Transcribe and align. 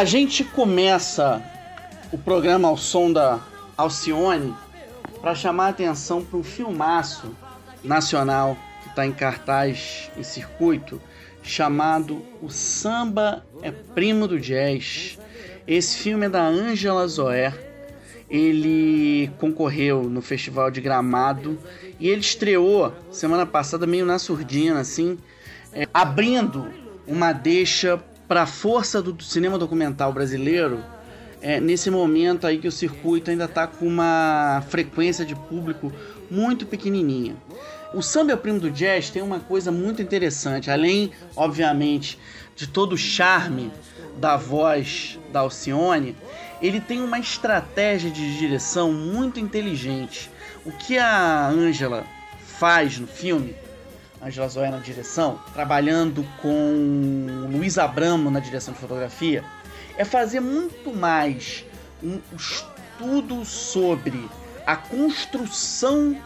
A 0.00 0.04
gente 0.06 0.42
começa 0.42 1.42
o 2.10 2.16
programa 2.16 2.66
ao 2.68 2.76
som 2.78 3.12
da 3.12 3.38
Alcione 3.76 4.54
para 5.20 5.34
chamar 5.34 5.66
a 5.66 5.68
atenção 5.68 6.24
para 6.24 6.38
um 6.38 6.42
filmaço 6.42 7.36
nacional 7.84 8.56
que 8.82 8.88
está 8.88 9.04
em 9.04 9.12
cartaz 9.12 10.10
em 10.16 10.22
circuito 10.22 10.98
chamado 11.42 12.24
O 12.40 12.48
Samba 12.48 13.44
é 13.60 13.70
Primo 13.70 14.26
do 14.26 14.40
Jazz. 14.40 15.18
Esse 15.68 15.98
filme 15.98 16.24
é 16.24 16.28
da 16.30 16.46
Angela 16.46 17.06
Zoé. 17.06 17.52
Ele 18.30 19.30
concorreu 19.36 20.04
no 20.04 20.22
Festival 20.22 20.70
de 20.70 20.80
Gramado 20.80 21.58
e 21.98 22.08
ele 22.08 22.22
estreou 22.22 22.90
semana 23.12 23.44
passada 23.44 23.86
meio 23.86 24.06
na 24.06 24.18
surdina, 24.18 24.80
assim, 24.80 25.18
é, 25.74 25.86
abrindo 25.92 26.68
uma 27.06 27.34
deixa 27.34 28.02
para 28.30 28.42
a 28.42 28.46
força 28.46 29.02
do 29.02 29.20
cinema 29.24 29.58
documental 29.58 30.12
brasileiro 30.12 30.84
é, 31.42 31.58
nesse 31.58 31.90
momento 31.90 32.46
aí 32.46 32.58
que 32.58 32.68
o 32.68 32.70
circuito 32.70 33.28
ainda 33.28 33.46
está 33.46 33.66
com 33.66 33.84
uma 33.84 34.62
frequência 34.68 35.24
de 35.24 35.34
público 35.34 35.92
muito 36.30 36.64
pequenininha. 36.64 37.34
O 37.92 38.00
samba 38.00 38.30
é 38.30 38.34
o 38.36 38.38
primo 38.38 38.60
do 38.60 38.70
jazz 38.70 39.10
tem 39.10 39.20
uma 39.20 39.40
coisa 39.40 39.72
muito 39.72 40.00
interessante, 40.00 40.70
além, 40.70 41.10
obviamente, 41.34 42.20
de 42.54 42.68
todo 42.68 42.92
o 42.92 42.96
charme 42.96 43.72
da 44.16 44.36
voz 44.36 45.18
da 45.32 45.40
Alcione, 45.40 46.14
ele 46.62 46.80
tem 46.80 47.02
uma 47.02 47.18
estratégia 47.18 48.12
de 48.12 48.38
direção 48.38 48.92
muito 48.92 49.40
inteligente. 49.40 50.30
O 50.64 50.70
que 50.70 50.96
a 50.98 51.48
Angela 51.48 52.06
faz 52.46 52.96
no 52.96 53.08
filme, 53.08 53.56
Angela 54.22 54.48
Zoé 54.48 54.70
na 54.70 54.78
direção, 54.78 55.40
trabalhando 55.54 56.26
com 56.42 57.48
Luiz 57.50 57.78
Abramo 57.78 58.30
na 58.30 58.38
direção 58.38 58.74
de 58.74 58.80
fotografia, 58.80 59.42
é 59.96 60.04
fazer 60.04 60.40
muito 60.40 60.94
mais 60.94 61.64
um 62.02 62.20
estudo 62.36 63.44
sobre 63.46 64.28
a 64.66 64.76
construção 64.76 66.16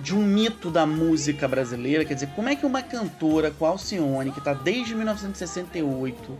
de 0.00 0.12
um 0.14 0.22
mito 0.22 0.70
da 0.70 0.84
música 0.84 1.46
brasileira, 1.46 2.04
quer 2.04 2.14
dizer, 2.14 2.30
como 2.34 2.48
é 2.48 2.56
que 2.56 2.66
uma 2.66 2.82
cantora 2.82 3.52
com 3.52 3.64
Alcione, 3.64 4.32
que 4.32 4.40
está 4.40 4.52
desde 4.52 4.92
1968, 4.94 6.36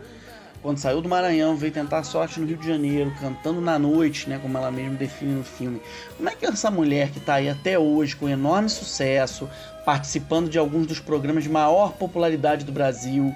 quando 0.60 0.78
saiu 0.78 1.00
do 1.00 1.08
Maranhão, 1.08 1.56
veio 1.56 1.72
tentar 1.72 2.02
sorte 2.04 2.40
no 2.40 2.46
Rio 2.46 2.56
de 2.56 2.66
Janeiro, 2.66 3.14
cantando 3.20 3.60
na 3.60 3.78
noite, 3.78 4.28
né, 4.28 4.38
como 4.40 4.56
ela 4.56 4.70
mesma 4.70 4.96
define 4.96 5.34
no 5.34 5.44
filme. 5.44 5.80
Como 6.16 6.28
é 6.28 6.34
que 6.34 6.46
essa 6.46 6.70
mulher 6.70 7.10
que 7.10 7.18
está 7.18 7.34
aí 7.34 7.48
até 7.48 7.78
hoje 7.78 8.16
com 8.16 8.28
enorme 8.28 8.68
sucesso, 8.68 9.48
participando 9.84 10.48
de 10.48 10.58
alguns 10.58 10.86
dos 10.86 10.98
programas 10.98 11.44
de 11.44 11.50
maior 11.50 11.92
popularidade 11.92 12.64
do 12.64 12.72
Brasil, 12.72 13.34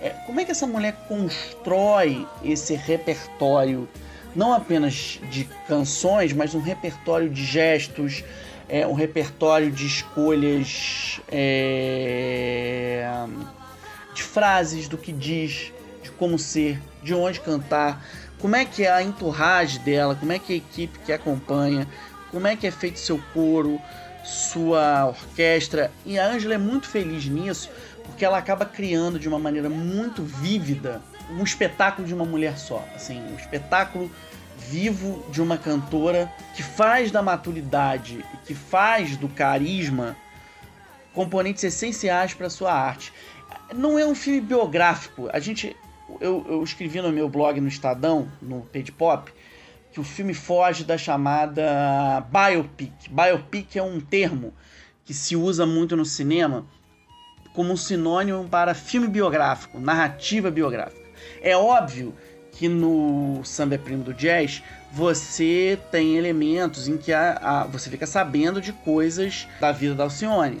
é, 0.00 0.10
como 0.26 0.40
é 0.40 0.44
que 0.44 0.50
essa 0.50 0.66
mulher 0.66 0.94
constrói 1.06 2.26
esse 2.42 2.74
repertório, 2.74 3.88
não 4.34 4.52
apenas 4.52 5.20
de 5.30 5.44
canções, 5.68 6.32
mas 6.32 6.54
um 6.54 6.60
repertório 6.60 7.28
de 7.28 7.44
gestos, 7.44 8.24
é, 8.68 8.86
um 8.86 8.94
repertório 8.94 9.70
de 9.70 9.86
escolhas 9.86 11.20
é, 11.30 13.04
de 14.14 14.22
frases, 14.22 14.88
do 14.88 14.96
que 14.96 15.12
diz, 15.12 15.72
de 16.02 16.10
como 16.12 16.38
ser, 16.38 16.80
de 17.02 17.12
onde 17.12 17.40
cantar, 17.40 18.02
como 18.38 18.56
é 18.56 18.64
que 18.64 18.84
é 18.84 18.90
a 18.90 19.02
entourage 19.02 19.78
dela, 19.80 20.14
como 20.14 20.32
é 20.32 20.38
que 20.38 20.52
é 20.52 20.54
a 20.54 20.58
equipe 20.58 20.98
que 21.00 21.12
acompanha, 21.12 21.86
como 22.30 22.46
é 22.46 22.56
que 22.56 22.66
é 22.66 22.70
feito 22.70 22.98
seu 22.98 23.20
coro, 23.34 23.78
sua 24.24 25.06
orquestra. 25.06 25.90
E 26.04 26.18
a 26.18 26.26
Angela 26.26 26.54
é 26.54 26.58
muito 26.58 26.88
feliz 26.88 27.26
nisso, 27.26 27.70
porque 28.04 28.24
ela 28.24 28.38
acaba 28.38 28.64
criando 28.64 29.18
de 29.18 29.28
uma 29.28 29.38
maneira 29.38 29.68
muito 29.68 30.22
vívida 30.22 31.00
um 31.30 31.44
espetáculo 31.44 32.06
de 32.06 32.12
uma 32.12 32.24
mulher 32.24 32.58
só, 32.58 32.84
assim, 32.94 33.20
um 33.20 33.36
espetáculo 33.36 34.10
vivo 34.58 35.24
de 35.30 35.40
uma 35.40 35.56
cantora 35.56 36.30
que 36.54 36.62
faz 36.62 37.10
da 37.10 37.22
maturidade 37.22 38.24
que 38.44 38.54
faz 38.54 39.16
do 39.16 39.28
carisma 39.28 40.16
componentes 41.14 41.64
essenciais 41.64 42.34
para 42.34 42.50
sua 42.50 42.72
arte. 42.72 43.12
Não 43.74 43.98
é 43.98 44.06
um 44.06 44.14
filme 44.14 44.40
biográfico. 44.40 45.28
A 45.32 45.40
gente, 45.40 45.76
eu, 46.20 46.44
eu 46.48 46.62
escrevi 46.62 47.00
no 47.00 47.10
meu 47.10 47.28
blog 47.28 47.60
no 47.60 47.68
Estadão, 47.68 48.30
no 48.40 48.62
Page 48.62 48.92
Pop, 48.92 49.32
que 49.92 50.00
o 50.00 50.04
filme 50.04 50.34
foge 50.34 50.84
da 50.84 50.96
chamada 50.96 52.24
biopic. 52.30 52.92
Biopic 53.10 53.76
é 53.76 53.82
um 53.82 54.00
termo 54.00 54.52
que 55.04 55.12
se 55.12 55.34
usa 55.34 55.66
muito 55.66 55.96
no 55.96 56.04
cinema 56.04 56.64
como 57.52 57.72
um 57.72 57.76
sinônimo 57.76 58.48
para 58.48 58.74
filme 58.74 59.08
biográfico, 59.08 59.80
narrativa 59.80 60.50
biográfica. 60.50 61.00
É 61.42 61.56
óbvio 61.56 62.14
que 62.52 62.68
no 62.68 63.40
Samba 63.44 63.74
é 63.74 63.78
Primo 63.78 64.04
do 64.04 64.14
Jazz 64.14 64.62
você 64.92 65.78
tem 65.90 66.16
elementos 66.16 66.88
em 66.88 66.96
que 66.96 67.12
a, 67.12 67.38
a, 67.42 67.64
você 67.64 67.88
fica 67.88 68.06
sabendo 68.06 68.60
de 68.60 68.72
coisas 68.72 69.46
da 69.60 69.72
vida 69.72 69.94
da 69.94 70.04
Alcione. 70.04 70.60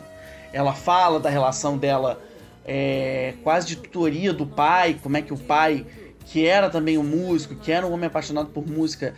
Ela 0.52 0.72
fala 0.72 1.18
da 1.18 1.28
relação 1.28 1.76
dela 1.76 2.20
é, 2.64 3.34
quase 3.42 3.66
de 3.66 3.76
tutoria 3.76 4.32
do 4.32 4.46
pai, 4.46 4.98
como 5.02 5.16
é 5.16 5.22
que 5.22 5.32
o 5.32 5.38
pai, 5.38 5.86
que 6.30 6.46
era 6.46 6.70
também 6.70 6.96
um 6.96 7.02
músico, 7.02 7.56
que 7.56 7.72
era 7.72 7.84
um 7.84 7.92
homem 7.92 8.06
apaixonado 8.06 8.50
por 8.50 8.64
música, 8.64 9.14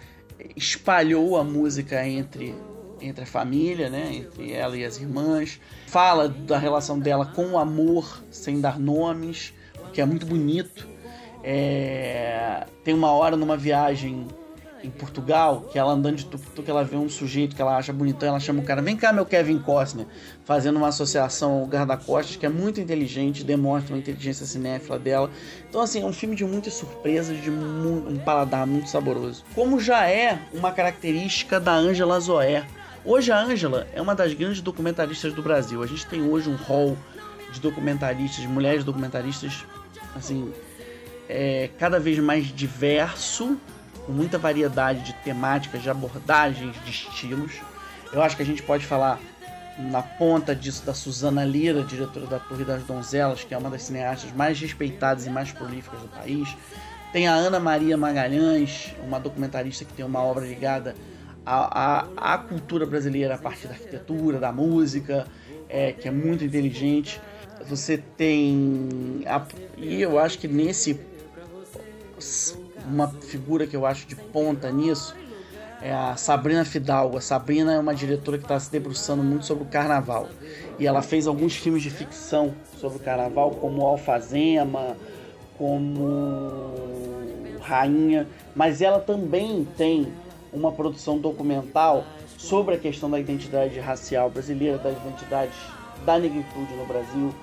espalhou 0.57 1.37
a 1.37 1.45
música 1.45 2.07
entre, 2.09 2.55
entre 3.03 3.25
a 3.25 3.27
família, 3.27 3.91
né, 3.91 4.15
entre 4.15 4.53
ela 4.53 4.75
e 4.79 4.85
as 4.85 4.99
irmãs. 4.99 5.61
Fala 5.87 6.27
da 6.27 6.57
relação 6.57 6.99
dela 6.99 7.27
com 7.27 7.49
o 7.49 7.59
amor, 7.59 8.25
sem 8.31 8.63
dar 8.63 8.79
nomes, 8.79 9.53
o 9.87 9.91
que 9.91 10.01
é 10.01 10.07
muito 10.07 10.25
bonito. 10.25 10.89
É... 11.45 12.67
Tem 12.83 12.95
uma 12.95 13.13
hora 13.13 13.37
numa 13.37 13.59
viagem 13.59 14.27
em 14.83 14.91
Portugal, 14.91 15.69
que 15.71 15.79
ela 15.79 15.93
andando 15.93 16.17
de 16.17 16.27
tuk-tuk, 16.27 16.69
ela 16.69 16.83
vê 16.83 16.97
um 16.97 17.09
sujeito 17.09 17.55
que 17.55 17.63
ela 17.63 17.77
acha 17.77 17.93
bonitão, 17.93 18.29
ela 18.29 18.41
chama 18.41 18.61
o 18.61 18.65
cara, 18.65 18.83
vem 18.83 18.97
cá 18.97 19.13
meu 19.13 19.25
Kevin 19.25 19.59
Costner, 19.59 20.07
fazendo 20.45 20.77
uma 20.77 20.89
associação 20.89 21.61
ao 21.61 21.67
guarda-costas, 21.67 22.37
que 22.37 22.45
é 22.45 22.49
muito 22.49 22.81
inteligente, 22.81 23.45
demonstra 23.45 23.95
uma 23.95 24.01
inteligência 24.01 24.45
cinéfila 24.45 24.99
dela. 24.99 25.31
Então 25.69 25.81
assim, 25.81 26.03
é 26.03 26.05
um 26.05 26.13
filme 26.13 26.35
de 26.35 26.45
muitas 26.45 26.75
surpresas, 26.75 27.41
de 27.41 27.51
um 27.51 28.19
paladar 28.25 28.67
muito 28.67 28.89
saboroso. 28.89 29.45
Como 29.55 29.81
já 29.81 30.09
é 30.09 30.39
uma 30.53 30.73
característica 30.73 31.61
da 31.61 31.73
Angela 31.73 32.19
Zoé. 32.19 32.65
Hoje 33.05 33.33
a 33.33 33.41
Angela 33.41 33.87
é 33.93 34.01
uma 34.01 34.15
das 34.15 34.33
grandes 34.33 34.61
documentaristas 34.61 35.33
do 35.33 35.43
Brasil. 35.43 35.83
A 35.83 35.87
gente 35.87 36.07
tem 36.07 36.23
hoje 36.23 36.49
um 36.49 36.55
hall 36.55 36.97
de 37.53 37.61
documentaristas, 37.61 38.41
de 38.41 38.49
mulheres 38.49 38.85
documentaristas, 38.85 39.65
assim, 40.15 40.53
é, 41.29 41.71
cada 41.79 41.99
vez 42.01 42.19
mais 42.19 42.47
diverso, 42.47 43.59
com 44.07 44.13
muita 44.13 44.39
variedade 44.39 45.03
de 45.03 45.13
temáticas, 45.15 45.83
de 45.83 45.91
abordagens, 45.91 46.75
de 46.85 46.91
estilos. 46.91 47.53
Eu 48.13 48.23
acho 48.23 48.37
que 48.37 48.43
a 48.43 48.47
gente 48.47 48.63
pode 48.63 48.85
falar 48.85 49.19
na 49.79 50.03
ponta 50.03 50.55
disso 50.55 50.85
da 50.85 50.93
Suzana 50.93 51.45
Lira, 51.45 51.83
diretora 51.83 52.27
da 52.27 52.39
Torre 52.39 52.65
das 52.65 52.83
Donzelas, 52.83 53.43
que 53.43 53.55
é 53.55 53.59
uma 53.59 53.71
das 53.71 53.83
cineastas 53.85 54.33
mais 54.33 54.61
respeitadas 54.61 55.27
e 55.27 55.31
mais 55.31 55.51
prolíficas 55.51 56.01
do 56.01 56.09
país. 56.09 56.57
Tem 57.13 57.27
a 57.27 57.35
Ana 57.35 57.61
Maria 57.61 57.97
Magalhães, 57.97 58.95
uma 59.05 59.19
documentarista 59.19 59.85
que 59.85 59.93
tem 59.93 60.05
uma 60.05 60.23
obra 60.23 60.47
ligada 60.47 60.95
à, 61.45 62.07
à, 62.19 62.35
à 62.35 62.39
cultura 62.39 62.87
brasileira 62.87 63.35
a 63.35 63.39
partir 63.39 63.67
da 63.67 63.75
arquitetura, 63.75 64.39
da 64.39 64.53
música, 64.53 65.27
é, 65.69 65.93
que 65.93 66.09
é 66.09 66.11
muito 66.11 66.45
inteligente. 66.45 67.21
Você 67.69 67.99
tem. 67.99 69.23
A, 69.27 69.43
e 69.77 70.01
eu 70.01 70.19
acho 70.19 70.39
que 70.39 70.49
nesse 70.49 70.99
uma 72.87 73.09
figura 73.09 73.67
que 73.67 73.77
eu 73.77 73.87
acho 73.87 74.07
de 74.07 74.17
ponta 74.17 74.71
nisso 74.71 75.15
é 75.83 75.93
a 75.93 76.17
Sabrina 76.17 76.65
Fidalgo. 76.65 77.19
A 77.19 77.21
Sabrina 77.21 77.73
é 77.75 77.79
uma 77.79 77.95
diretora 77.95 78.39
que 78.39 78.45
está 78.45 78.59
se 78.59 78.71
debruçando 78.71 79.23
muito 79.23 79.45
sobre 79.45 79.65
o 79.65 79.67
carnaval. 79.67 80.29
E 80.79 80.87
ela 80.87 81.03
fez 81.03 81.27
alguns 81.27 81.57
filmes 81.57 81.83
de 81.83 81.91
ficção 81.91 82.55
sobre 82.79 82.99
o 82.99 83.01
carnaval, 83.01 83.51
como 83.53 83.83
Alfazema, 83.83 84.97
como 85.59 86.73
Rainha. 87.61 88.29
Mas 88.55 88.81
ela 88.81 89.01
também 89.01 89.67
tem 89.77 90.13
uma 90.53 90.71
produção 90.71 91.19
documental 91.19 92.05
sobre 92.39 92.77
a 92.77 92.79
questão 92.79 93.11
da 93.11 93.19
identidade 93.19 93.79
racial 93.81 94.31
brasileira, 94.31 94.79
da 94.79 94.91
identidade 94.91 95.53
da 96.05 96.19
negritude 96.19 96.75
no 96.75 96.85
Brasil, 96.87 97.35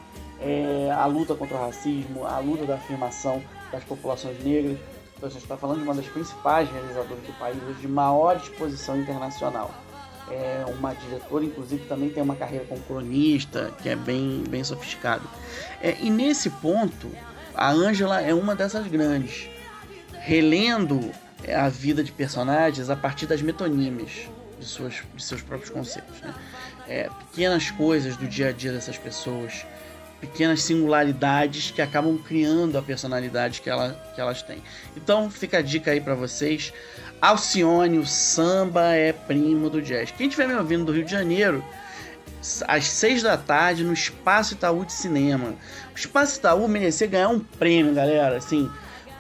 é, 0.42 0.92
a 0.92 1.06
luta 1.06 1.36
contra 1.36 1.58
o 1.58 1.60
racismo, 1.60 2.26
a 2.26 2.40
luta 2.40 2.66
da 2.66 2.76
afirmação 2.76 3.42
das 3.72 3.84
populações 3.84 4.42
negras. 4.44 4.78
Então, 5.20 5.28
a 5.28 5.32
gente 5.34 5.42
está 5.42 5.58
falando 5.58 5.80
de 5.80 5.84
uma 5.84 5.94
das 5.94 6.06
principais 6.06 6.72
realizadoras 6.72 7.22
do 7.26 7.38
país, 7.38 7.58
de 7.82 7.88
maior 7.90 8.38
exposição 8.38 8.98
internacional. 8.98 9.70
É 10.32 10.64
uma 10.80 10.94
diretora, 10.94 11.44
inclusive, 11.44 11.86
também 11.88 12.10
tem 12.10 12.24
uma 12.24 12.38
carreira 12.38 12.64
como 12.64 12.80
cronista, 12.84 13.70
que 13.84 13.90
é 13.90 13.98
bem, 13.98 14.46
bem 14.48 14.64
sofisticada. 14.64 15.24
É, 15.82 15.98
e 16.00 16.10
nesse 16.10 16.50
ponto, 16.50 17.12
a 17.54 17.70
Ângela 17.70 18.22
é 18.22 18.34
uma 18.34 18.56
dessas 18.56 18.88
grandes, 18.88 19.50
relendo 20.14 21.12
a 21.54 21.68
vida 21.68 22.02
de 22.02 22.14
personagens 22.14 22.90
a 22.90 22.96
partir 22.96 23.26
das 23.26 23.42
metonímias 23.42 24.30
de, 24.58 24.66
suas, 24.66 25.04
de 25.14 25.22
seus 25.22 25.42
próprios 25.42 25.70
conceitos. 25.70 26.22
Né? 26.22 26.34
É, 26.88 27.10
pequenas 27.30 27.72
coisas 27.72 28.16
do 28.16 28.26
dia 28.26 28.48
a 28.48 28.52
dia 28.54 28.72
dessas 28.72 28.98
pessoas 28.98 29.66
pequenas 30.20 30.62
singularidades 30.64 31.72
que 31.72 31.82
acabam 31.82 32.18
criando 32.18 32.78
a 32.78 32.82
personalidade 32.82 33.62
que, 33.62 33.70
ela, 33.70 33.94
que 34.14 34.20
elas 34.20 34.42
têm. 34.42 34.62
Então 34.96 35.30
fica 35.30 35.60
a 35.60 35.62
dica 35.62 35.92
aí 35.92 36.02
para 36.02 36.16
vocês. 36.16 36.74
Alcione, 37.22 37.98
o 37.98 38.06
samba 38.06 38.94
é 38.96 39.12
primo 39.12 39.70
do 39.70 39.82
jazz. 39.82 40.12
Quem 40.12 40.28
estiver 40.28 40.48
me 40.48 40.56
ouvindo 40.56 40.86
do 40.86 40.92
Rio 40.92 41.04
de 41.04 41.12
Janeiro, 41.12 41.64
às 42.68 42.86
seis 42.86 43.22
da 43.22 43.38
tarde 43.38 43.84
no 43.84 43.94
Espaço 43.94 44.54
Itaú 44.54 44.86
de 44.86 44.94
Cinema. 44.94 45.54
O 45.94 45.98
Espaço 45.98 46.40
Itaú 46.40 46.68
merecia 46.68 47.08
ganhar 47.08 47.30
um 47.30 47.40
prêmio, 47.40 47.94
galera, 47.94 48.38
assim, 48.38 48.70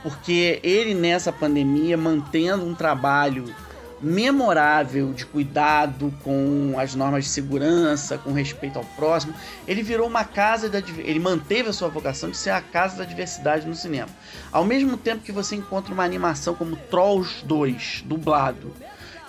porque 0.01 0.59
ele 0.63 0.93
nessa 0.93 1.31
pandemia 1.31 1.97
mantendo 1.97 2.65
um 2.65 2.73
trabalho 2.73 3.53
memorável 4.01 5.13
de 5.13 5.25
cuidado 5.25 6.13
com 6.23 6.75
as 6.77 6.95
normas 6.95 7.25
de 7.25 7.29
segurança, 7.29 8.17
com 8.17 8.31
respeito 8.31 8.77
ao 8.77 8.85
próximo, 8.85 9.33
ele 9.67 9.83
virou 9.83 10.07
uma 10.07 10.23
casa 10.23 10.69
da 10.69 10.79
ele 10.79 11.19
manteve 11.19 11.69
a 11.69 11.73
sua 11.73 11.89
vocação 11.89 12.29
de 12.29 12.37
ser 12.37 12.51
a 12.51 12.61
casa 12.61 12.97
da 12.97 13.03
diversidade 13.03 13.67
no 13.67 13.75
cinema. 13.75 14.09
Ao 14.51 14.63
mesmo 14.63 14.97
tempo 14.97 15.23
que 15.23 15.31
você 15.31 15.55
encontra 15.55 15.93
uma 15.93 16.03
animação 16.03 16.55
como 16.55 16.75
Trolls 16.75 17.43
2, 17.45 18.03
dublado, 18.05 18.73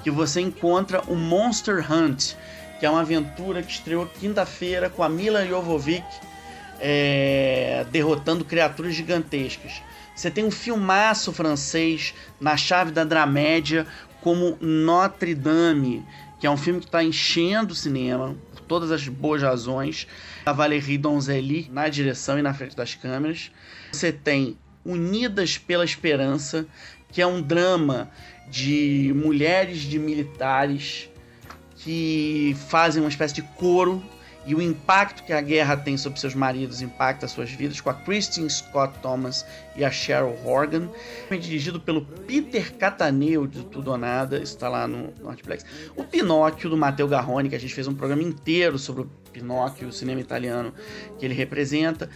que 0.03 0.11
você 0.11 0.41
encontra 0.41 1.03
o 1.09 1.15
Monster 1.15 1.85
Hunt, 1.91 2.35
que 2.79 2.87
é 2.87 2.91
uma 2.91 3.01
aventura 3.01 3.63
que 3.63 3.73
estreou 3.73 4.07
quinta-feira 4.07 4.89
com 4.89 5.03
a 5.03 5.09
Mila 5.09 5.47
Jovovich 5.47 6.05
é, 6.81 7.85
derrotando 7.91 8.45
criaturas 8.45 8.95
gigantescas. 8.95 9.83
Você 10.15 10.31
tem 10.31 10.45
um 10.45 10.51
filmaço 10.51 11.33
francês 11.33 12.15
na 12.41 12.57
chave 12.57 12.91
da 12.91 13.05
dramédia 13.05 13.87
como 14.21 14.57
Notre 14.61 15.35
Dame, 15.35 16.05
que 16.39 16.47
é 16.47 16.51
um 16.51 16.57
filme 16.57 16.81
que 16.81 16.87
está 16.87 17.03
enchendo 17.03 17.73
o 17.73 17.77
cinema 17.77 18.37
por 18.53 18.61
todas 18.63 18.91
as 18.91 19.07
boas 19.09 19.43
razões. 19.43 20.07
A 20.45 20.53
Valérie 20.53 20.99
Donzelli 20.99 21.69
na 21.73 21.89
direção 21.89 22.39
e 22.39 22.43
na 22.43 22.55
frente 22.55 22.77
das 22.77 22.95
câmeras. 22.95 23.51
Você 23.93 24.13
tem 24.13 24.57
Unidas 24.85 25.59
pela 25.59 25.85
Esperança, 25.85 26.67
que 27.13 27.21
é 27.21 27.27
um 27.27 27.43
drama 27.43 28.11
de 28.51 29.13
mulheres 29.15 29.81
de 29.81 29.99
militares 29.99 31.09
que 31.77 32.57
fazem 32.69 33.03
uma 33.03 33.09
espécie 33.09 33.35
de 33.35 33.43
coro 33.43 34.03
e 34.47 34.55
o 34.55 34.63
impacto 34.63 35.23
que 35.23 35.33
a 35.33 35.41
guerra 35.41 35.77
tem 35.77 35.97
sobre 35.97 36.19
seus 36.19 36.35
maridos 36.35 36.81
impacta 36.81 37.29
suas 37.29 37.51
vidas, 37.51 37.81
com 37.81 37.91
a 37.91 37.95
Christine 37.95 38.49
Scott 38.49 38.99
Thomas 39.01 39.45
e 39.77 39.85
a 39.85 39.91
Cheryl 39.91 40.37
Horgan. 40.45 40.89
É 41.31 41.37
dirigido 41.37 41.79
pelo 41.79 42.03
Peter 42.03 42.75
Cataneo, 42.75 43.47
de 43.47 43.65
Tudo 43.65 43.91
ou 43.91 43.99
Nada, 43.99 44.39
está 44.39 44.69
lá 44.69 44.89
no 44.89 45.13
Netflix. 45.23 45.65
O 45.95 46.05
Pinóquio, 46.05 46.71
do 46.71 46.77
Matteo 46.77 47.07
Garrone, 47.07 47.49
que 47.49 47.55
a 47.55 47.61
gente 47.61 47.75
fez 47.75 47.87
um 47.87 47.95
programa 47.95 48.23
inteiro 48.23 48.79
sobre 48.79 49.03
o 49.03 49.11
Pinóquio, 49.33 49.89
o 49.89 49.93
cinema 49.93 50.21
italiano 50.21 50.73
que 51.19 51.25
ele 51.25 51.35
representa. 51.35 52.09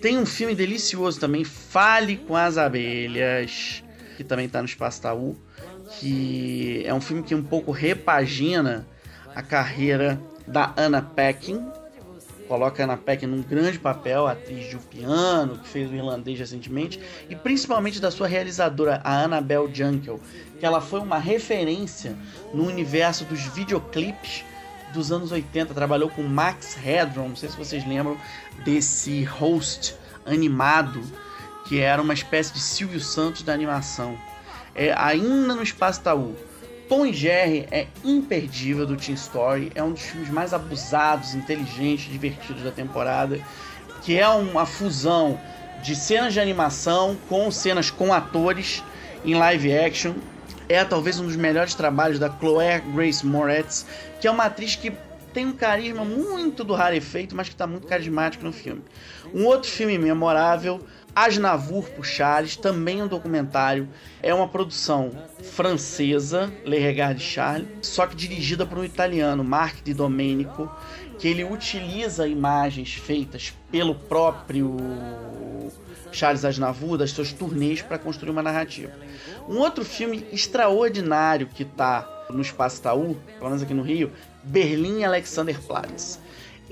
Tem 0.00 0.16
um 0.18 0.26
filme 0.26 0.54
delicioso 0.54 1.18
também, 1.18 1.44
Fale 1.44 2.16
com 2.16 2.36
as 2.36 2.58
Abelhas, 2.58 3.82
que 4.16 4.24
também 4.24 4.46
está 4.46 4.60
no 4.60 4.66
Espaço 4.66 5.02
Taú, 5.02 5.36
que 5.98 6.82
é 6.86 6.94
um 6.94 7.00
filme 7.00 7.22
que 7.22 7.34
um 7.34 7.42
pouco 7.42 7.72
repagina 7.72 8.86
a 9.34 9.42
carreira 9.42 10.20
da 10.46 10.72
Anna 10.76 11.02
Paquin. 11.02 11.64
Coloca 12.48 12.82
a 12.82 12.84
Anna 12.84 12.96
Paquin 12.96 13.26
num 13.26 13.42
grande 13.42 13.78
papel, 13.78 14.26
atriz 14.26 14.68
de 14.68 14.76
piano, 14.76 15.58
que 15.58 15.68
fez 15.68 15.90
o 15.90 15.94
irlandês 15.94 16.38
recentemente, 16.38 17.00
e 17.28 17.34
principalmente 17.34 18.00
da 18.00 18.10
sua 18.10 18.26
realizadora, 18.26 19.00
a 19.04 19.22
Annabelle 19.22 19.72
Jankel, 19.72 20.20
que 20.58 20.66
ela 20.66 20.80
foi 20.80 21.00
uma 21.00 21.18
referência 21.18 22.16
no 22.52 22.66
universo 22.66 23.24
dos 23.24 23.40
videoclipes 23.40 24.44
dos 24.92 25.10
anos 25.10 25.32
80. 25.32 25.72
Trabalhou 25.72 26.10
com 26.10 26.22
Max 26.22 26.74
Headroom, 26.74 27.30
não 27.30 27.36
sei 27.36 27.48
se 27.48 27.56
vocês 27.56 27.86
lembram 27.86 28.18
desse 28.64 29.24
host 29.24 29.96
animado 30.26 31.02
que 31.66 31.80
era 31.80 32.02
uma 32.02 32.12
espécie 32.12 32.52
de 32.52 32.60
Silvio 32.60 33.00
Santos 33.00 33.42
da 33.42 33.52
animação. 33.52 34.18
É, 34.74 34.92
ainda 34.96 35.54
no 35.54 35.62
Espaço 35.62 36.02
Taú, 36.02 36.36
Tom 36.88 37.06
e 37.06 37.12
Jerry 37.12 37.66
é 37.70 37.86
imperdível 38.04 38.86
do 38.86 38.96
Teen 38.96 39.14
Story, 39.14 39.72
é 39.74 39.82
um 39.82 39.92
dos 39.92 40.02
filmes 40.02 40.28
mais 40.30 40.52
abusados, 40.52 41.34
inteligentes, 41.34 42.10
divertidos 42.10 42.62
da 42.62 42.70
temporada, 42.70 43.40
que 44.02 44.18
é 44.18 44.28
uma 44.28 44.66
fusão 44.66 45.40
de 45.82 45.96
cenas 45.96 46.32
de 46.32 46.40
animação 46.40 47.16
com 47.28 47.50
cenas 47.50 47.90
com 47.90 48.12
atores 48.12 48.82
em 49.24 49.34
live 49.34 49.76
action. 49.76 50.14
É 50.68 50.84
talvez 50.84 51.18
um 51.18 51.26
dos 51.26 51.36
melhores 51.36 51.74
trabalhos 51.74 52.18
da 52.18 52.30
Chloe 52.30 52.80
Grace 52.94 53.24
Moretz, 53.26 53.86
que 54.20 54.26
é 54.26 54.30
uma 54.30 54.44
atriz 54.44 54.76
que 54.76 54.92
tem 55.32 55.46
um 55.46 55.52
carisma 55.52 56.04
muito 56.04 56.62
do 56.62 56.74
rarefeito, 56.74 57.34
mas 57.34 57.48
que 57.48 57.54
está 57.54 57.66
muito 57.66 57.86
carismático 57.86 58.44
no 58.44 58.52
filme. 58.52 58.82
Um 59.34 59.46
outro 59.46 59.70
filme 59.70 59.98
memorável 59.98 60.80
Asnavour 61.14 61.86
Charles, 62.02 62.56
também 62.56 63.02
um 63.02 63.06
documentário. 63.06 63.88
É 64.22 64.32
uma 64.32 64.48
produção 64.48 65.10
francesa, 65.42 66.52
Le 66.64 66.78
Regard 66.78 67.18
de 67.18 67.24
Charles, 67.24 67.68
só 67.82 68.06
que 68.06 68.16
dirigida 68.16 68.64
por 68.64 68.78
um 68.78 68.84
italiano, 68.84 69.44
Mark 69.44 69.82
Di 69.84 69.92
Domenico, 69.92 70.70
que 71.18 71.28
ele 71.28 71.44
utiliza 71.44 72.26
imagens 72.26 72.94
feitas 72.94 73.52
pelo 73.70 73.94
próprio 73.94 74.76
Charles 76.10 76.44
Aznavour, 76.44 76.98
das 76.98 77.10
suas 77.10 77.32
turnês, 77.32 77.82
para 77.82 77.98
construir 77.98 78.30
uma 78.30 78.42
narrativa. 78.42 78.92
Um 79.48 79.58
outro 79.58 79.84
filme 79.84 80.26
extraordinário 80.32 81.46
que 81.46 81.62
está 81.62 82.08
no 82.30 82.40
Espaço 82.40 82.80
Itaú, 82.80 83.16
pelo 83.38 83.50
menos 83.50 83.62
aqui 83.62 83.74
no 83.74 83.82
Rio, 83.82 84.10
Berlim 84.42 85.04
Alexanderplatz. 85.04 86.18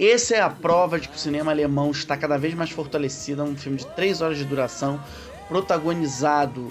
Essa 0.01 0.37
é 0.37 0.41
a 0.41 0.49
prova 0.49 0.99
de 0.99 1.09
que 1.11 1.17
o 1.17 1.19
cinema 1.19 1.53
alemão 1.53 1.91
está 1.91 2.17
cada 2.17 2.39
vez 2.39 2.55
mais 2.55 2.71
fortalecido. 2.71 3.43
É 3.43 3.45
um 3.45 3.55
filme 3.55 3.77
de 3.77 3.87
3 3.89 4.23
horas 4.23 4.39
de 4.39 4.47
duração, 4.47 4.99
protagonizado 5.47 6.69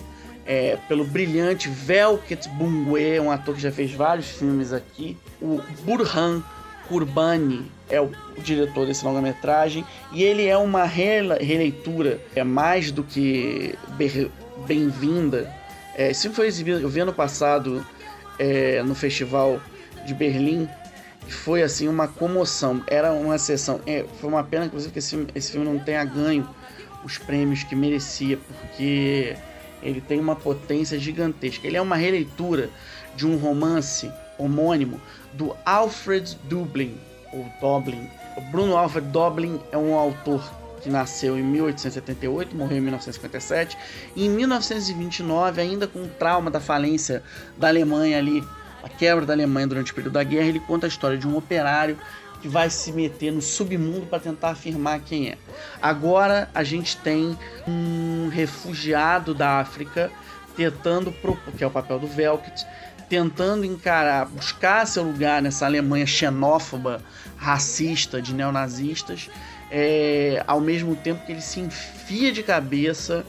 é, 0.47 0.79
pelo 0.87 1.03
brilhante 1.05 1.69
Velket 1.69 2.47
Bungue, 2.49 3.19
um 3.19 3.29
ator 3.29 3.53
que 3.53 3.61
já 3.61 3.71
fez 3.71 3.93
vários 3.93 4.29
filmes 4.29 4.73
aqui. 4.73 5.15
O 5.39 5.61
Burhan 5.83 6.41
Kurbani 6.87 7.71
é 7.87 8.01
o 8.01 8.09
diretor 8.39 8.87
desse 8.87 9.05
longa-metragem 9.05 9.85
e 10.11 10.23
ele 10.23 10.47
é 10.47 10.57
uma 10.57 10.85
releitura, 10.85 12.19
é 12.35 12.43
mais 12.43 12.89
do 12.89 13.03
que 13.03 13.75
bem-vinda. 14.65 15.53
É, 15.95 16.09
esse 16.09 16.23
filme 16.23 16.35
foi 16.35 16.47
exibido, 16.47 16.79
eu 16.79 16.89
vi 16.89 17.01
ano 17.01 17.13
passado 17.13 17.85
é, 18.39 18.81
no 18.81 18.95
Festival 18.95 19.61
de 20.07 20.15
Berlim 20.15 20.67
foi 21.29 21.61
assim 21.63 21.87
uma 21.87 22.07
comoção. 22.07 22.83
Era 22.87 23.11
uma 23.11 23.37
sessão. 23.37 23.81
É, 23.85 24.05
foi 24.19 24.29
uma 24.29 24.43
pena, 24.43 24.65
inclusive, 24.65 24.91
que 24.91 24.99
esse 24.99 25.27
esse 25.35 25.51
filme 25.51 25.65
não 25.65 25.79
tenha 25.79 26.03
ganho 26.03 26.47
os 27.03 27.17
prêmios 27.17 27.63
que 27.63 27.75
merecia, 27.75 28.37
porque 28.37 29.35
ele 29.81 30.01
tem 30.01 30.19
uma 30.19 30.35
potência 30.35 30.99
gigantesca. 30.99 31.65
Ele 31.65 31.77
é 31.77 31.81
uma 31.81 31.95
releitura 31.95 32.69
de 33.15 33.25
um 33.25 33.37
romance 33.37 34.11
homônimo 34.37 34.99
do 35.33 35.55
Alfred 35.65 36.37
Dublin, 36.45 36.97
ou 37.31 37.45
Doblin. 37.61 38.09
O 38.37 38.41
Bruno 38.51 38.75
Alfred 38.77 39.07
Doblin 39.07 39.59
é 39.71 39.77
um 39.77 39.93
autor 39.93 40.41
que 40.81 40.89
nasceu 40.89 41.37
em 41.37 41.43
1878, 41.43 42.55
morreu 42.55 42.77
em 42.77 42.81
1957, 42.81 43.77
e 44.15 44.25
em 44.25 44.29
1929, 44.29 45.61
ainda 45.61 45.87
com 45.87 46.03
o 46.03 46.07
trauma 46.07 46.49
da 46.49 46.59
falência 46.59 47.21
da 47.57 47.67
Alemanha 47.67 48.17
ali 48.17 48.43
a 48.83 48.89
quebra 48.89 49.25
da 49.25 49.33
Alemanha 49.33 49.67
durante 49.67 49.91
o 49.91 49.95
período 49.95 50.13
da 50.13 50.23
guerra, 50.23 50.47
ele 50.47 50.59
conta 50.59 50.87
a 50.87 50.89
história 50.89 51.17
de 51.17 51.27
um 51.27 51.35
operário 51.35 51.97
que 52.41 52.47
vai 52.47 52.69
se 52.69 52.91
meter 52.91 53.31
no 53.31 53.41
submundo 53.41 54.05
para 54.05 54.19
tentar 54.19 54.51
afirmar 54.51 55.01
quem 55.01 55.29
é. 55.29 55.37
Agora 55.81 56.49
a 56.53 56.63
gente 56.63 56.95
tem 56.97 57.37
um 57.67 58.29
refugiado 58.29 59.33
da 59.33 59.59
África 59.59 60.11
tentando, 60.55 61.13
que 61.57 61.63
é 61.63 61.67
o 61.67 61.71
papel 61.71 61.99
do 61.99 62.07
Velket, 62.07 62.65
tentando 63.09 63.65
encarar, 63.65 64.25
buscar 64.25 64.85
seu 64.85 65.03
lugar 65.03 65.41
nessa 65.41 65.65
Alemanha 65.65 66.05
xenófoba, 66.05 67.01
racista, 67.35 68.21
de 68.21 68.33
neonazistas, 68.33 69.29
é, 69.71 70.43
ao 70.47 70.59
mesmo 70.59 70.95
tempo 70.95 71.25
que 71.25 71.31
ele 71.31 71.41
se 71.41 71.59
enfia 71.59 72.31
de 72.31 72.43
cabeça 72.43 73.25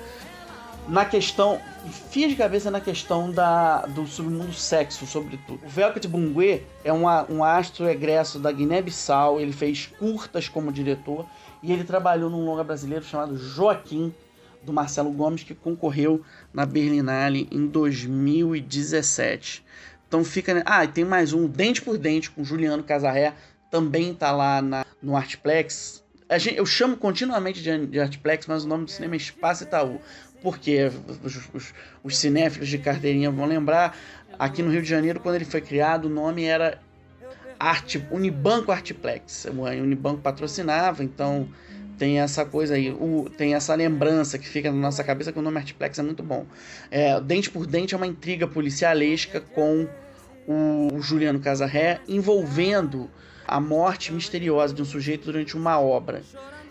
na 0.90 1.04
questão. 1.04 1.60
Fia 2.10 2.28
de 2.28 2.34
cabeça 2.34 2.70
na 2.70 2.80
questão 2.80 3.30
da, 3.30 3.86
do 3.86 4.06
submundo 4.06 4.52
sexo, 4.52 5.06
sobretudo. 5.06 5.64
O 5.64 5.68
Velvet 5.68 6.06
Bungue 6.06 6.66
é 6.84 6.92
um, 6.92 7.04
um 7.30 7.42
astro 7.42 7.88
egresso 7.88 8.38
da 8.38 8.52
Guiné-Bissau. 8.52 9.40
Ele 9.40 9.52
fez 9.52 9.86
curtas 9.86 10.48
como 10.48 10.72
diretor 10.72 11.24
e 11.62 11.72
ele 11.72 11.84
trabalhou 11.84 12.28
num 12.28 12.44
longa 12.44 12.64
brasileiro 12.64 13.04
chamado 13.04 13.36
Joaquim, 13.36 14.12
do 14.62 14.74
Marcelo 14.74 15.10
Gomes, 15.10 15.42
que 15.42 15.54
concorreu 15.54 16.22
na 16.52 16.66
Berlinale 16.66 17.48
em 17.50 17.66
2017. 17.66 19.64
Então 20.06 20.22
fica. 20.22 20.52
Né? 20.52 20.62
Ah, 20.66 20.84
e 20.84 20.88
tem 20.88 21.04
mais 21.04 21.32
um, 21.32 21.46
Dente 21.46 21.80
por 21.80 21.96
Dente, 21.96 22.30
com 22.30 22.44
Juliano 22.44 22.82
Casarré, 22.82 23.32
também 23.70 24.12
tá 24.12 24.32
lá 24.32 24.60
na, 24.60 24.84
no 25.00 25.16
Artplex. 25.16 26.04
Gente, 26.36 26.58
eu 26.58 26.66
chamo 26.66 26.96
continuamente 26.96 27.62
de, 27.62 27.86
de 27.86 27.98
Artplex, 27.98 28.46
mas 28.46 28.64
o 28.64 28.68
nome 28.68 28.84
do 28.84 28.90
cinema 28.90 29.14
é 29.14 29.16
Espaço 29.16 29.64
Itaú 29.64 30.00
porque 30.42 30.90
os, 31.24 31.36
os, 31.52 31.74
os 32.02 32.18
cinéfilos 32.18 32.68
de 32.68 32.78
carteirinha 32.78 33.30
vão 33.30 33.46
lembrar, 33.46 33.96
aqui 34.38 34.62
no 34.62 34.70
Rio 34.70 34.82
de 34.82 34.88
Janeiro, 34.88 35.20
quando 35.20 35.34
ele 35.36 35.44
foi 35.44 35.60
criado, 35.60 36.06
o 36.06 36.08
nome 36.08 36.44
era 36.44 36.78
Arte, 37.58 38.02
Unibanco 38.10 38.72
Artiplex. 38.72 39.46
O 39.46 39.62
Unibanco 39.62 40.22
patrocinava, 40.22 41.04
então 41.04 41.48
tem 41.98 42.18
essa 42.18 42.46
coisa 42.46 42.74
aí, 42.74 42.90
o, 42.90 43.28
tem 43.36 43.54
essa 43.54 43.74
lembrança 43.74 44.38
que 44.38 44.48
fica 44.48 44.72
na 44.72 44.78
nossa 44.78 45.04
cabeça 45.04 45.30
que 45.30 45.38
o 45.38 45.42
nome 45.42 45.58
Artiplex 45.58 45.98
é 45.98 46.02
muito 46.02 46.22
bom. 46.22 46.46
É, 46.90 47.20
Dente 47.20 47.50
por 47.50 47.66
Dente 47.66 47.92
é 47.92 47.96
uma 47.96 48.06
intriga 48.06 48.46
policialesca 48.46 49.40
com 49.40 49.86
o 50.48 51.00
Juliano 51.02 51.38
Casarré 51.38 52.00
envolvendo 52.08 53.10
a 53.46 53.60
morte 53.60 54.12
misteriosa 54.12 54.72
de 54.72 54.80
um 54.80 54.84
sujeito 54.86 55.26
durante 55.26 55.54
uma 55.54 55.78
obra. 55.78 56.22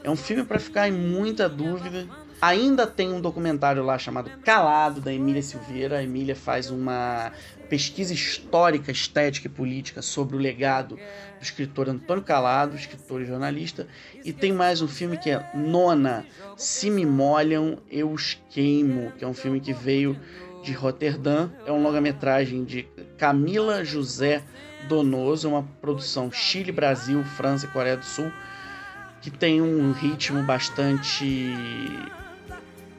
É 0.04 0.10
um 0.10 0.16
filme 0.16 0.44
para 0.44 0.58
ficar 0.58 0.88
em 0.88 0.92
muita 0.92 1.48
dúvida. 1.48 2.08
Ainda 2.42 2.88
tem 2.88 3.12
um 3.12 3.20
documentário 3.20 3.84
lá 3.84 3.98
chamado 3.98 4.30
Calado, 4.46 5.02
da 5.02 5.14
Emília 5.14 5.42
Silveira. 5.42 5.98
A 5.98 6.04
Emília 6.04 6.36
faz 6.36 6.72
uma 6.72 7.34
pesquisa 7.70 8.14
histórica, 8.14 8.92
estética 8.92 9.48
e 9.48 9.52
política 9.52 10.02
sobre 10.02 10.38
o 10.38 10.40
legado 10.40 10.96
do 10.96 11.44
escritor 11.44 11.90
Antônio 11.90 12.24
Calado, 12.24 12.78
escritor 12.78 13.22
e 13.22 13.26
jornalista. 13.26 13.88
E 14.24 14.32
tem 14.32 14.54
mais 14.54 14.82
um 14.82 14.88
filme 14.88 15.18
que 15.18 15.30
é 15.30 15.50
Nona, 15.54 16.26
Se 16.56 16.90
Me 16.90 17.06
Molham, 17.06 17.78
Eu 17.92 18.10
Os 18.10 18.38
Queimo, 18.50 19.12
que 19.18 19.26
é 19.26 19.28
um 19.28 19.34
filme 19.34 19.60
que 19.60 19.74
veio 19.74 20.18
de 20.64 20.72
Roterdã. 20.72 21.50
É 21.66 21.74
um 21.74 21.84
longa-metragem 21.84 22.64
de 22.64 22.84
Camila 23.18 23.84
José 23.84 24.42
Donoso, 24.88 25.50
uma 25.50 25.64
produção 25.82 26.32
Chile, 26.32 26.72
Brasil, 26.72 27.22
França 27.22 27.66
e 27.66 27.70
Coreia 27.70 27.98
do 27.98 28.06
Sul, 28.06 28.32
que 29.22 29.30
tem 29.30 29.62
um 29.62 29.92
ritmo 29.92 30.42
bastante 30.42 31.54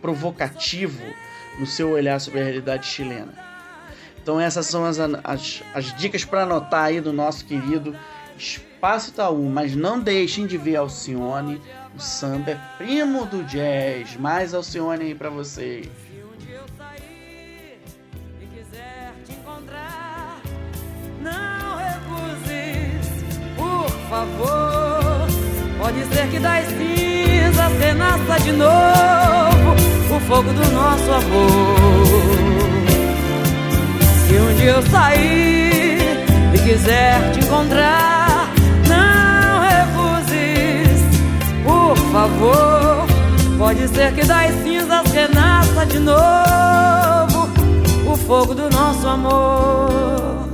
provocativo 0.01 1.03
no 1.59 1.67
seu 1.67 1.91
olhar 1.91 2.21
sobre 2.21 2.41
a 2.41 2.45
realidade 2.45 2.87
chilena. 2.87 3.35
Então 4.23 4.41
essas 4.41 4.67
são 4.67 4.85
as, 4.85 4.99
as, 4.99 5.63
as 5.75 5.97
dicas 5.97 6.25
para 6.25 6.43
anotar 6.43 6.85
aí 6.85 7.01
do 7.01 7.13
nosso 7.13 7.45
querido 7.45 7.97
Espaço 8.37 9.11
Itaú, 9.11 9.49
mas 9.51 9.77
não 9.77 10.01
deixem 10.01 10.47
de 10.47 10.57
ver 10.57 10.77
Alcione, 10.77 11.61
o 11.95 12.01
samba 12.01 12.53
é 12.53 12.61
primo 12.79 13.27
do 13.27 13.45
jazz, 13.45 14.17
mais 14.17 14.55
Alcione 14.55 15.05
aí 15.05 15.15
para 15.15 15.31
vocês. 15.31 15.89
favor. 24.11 25.27
Pode 25.79 26.05
ser 26.07 26.29
que 26.31 26.39
das 26.41 26.67
cinzas 26.67 27.73
renasça 27.79 28.41
de 28.41 28.53
novo 28.53 29.50
fogo 30.31 30.53
do 30.53 30.71
nosso 30.71 31.11
amor. 31.11 31.77
Se 34.29 34.35
um 34.39 34.55
dia 34.55 34.71
eu 34.71 34.83
sair 34.83 35.99
e 36.55 36.59
quiser 36.59 37.33
te 37.33 37.41
encontrar, 37.41 38.49
não 38.89 39.61
refuses, 39.61 41.03
por 41.65 41.97
favor. 42.13 43.07
Pode 43.59 43.89
ser 43.89 44.15
que 44.15 44.25
das 44.25 44.55
cinzas 44.63 45.11
renasça 45.13 45.87
de 45.87 45.99
novo 45.99 47.49
o 48.09 48.17
fogo 48.17 48.55
do 48.55 48.71
nosso 48.71 49.09
amor. 49.09 50.49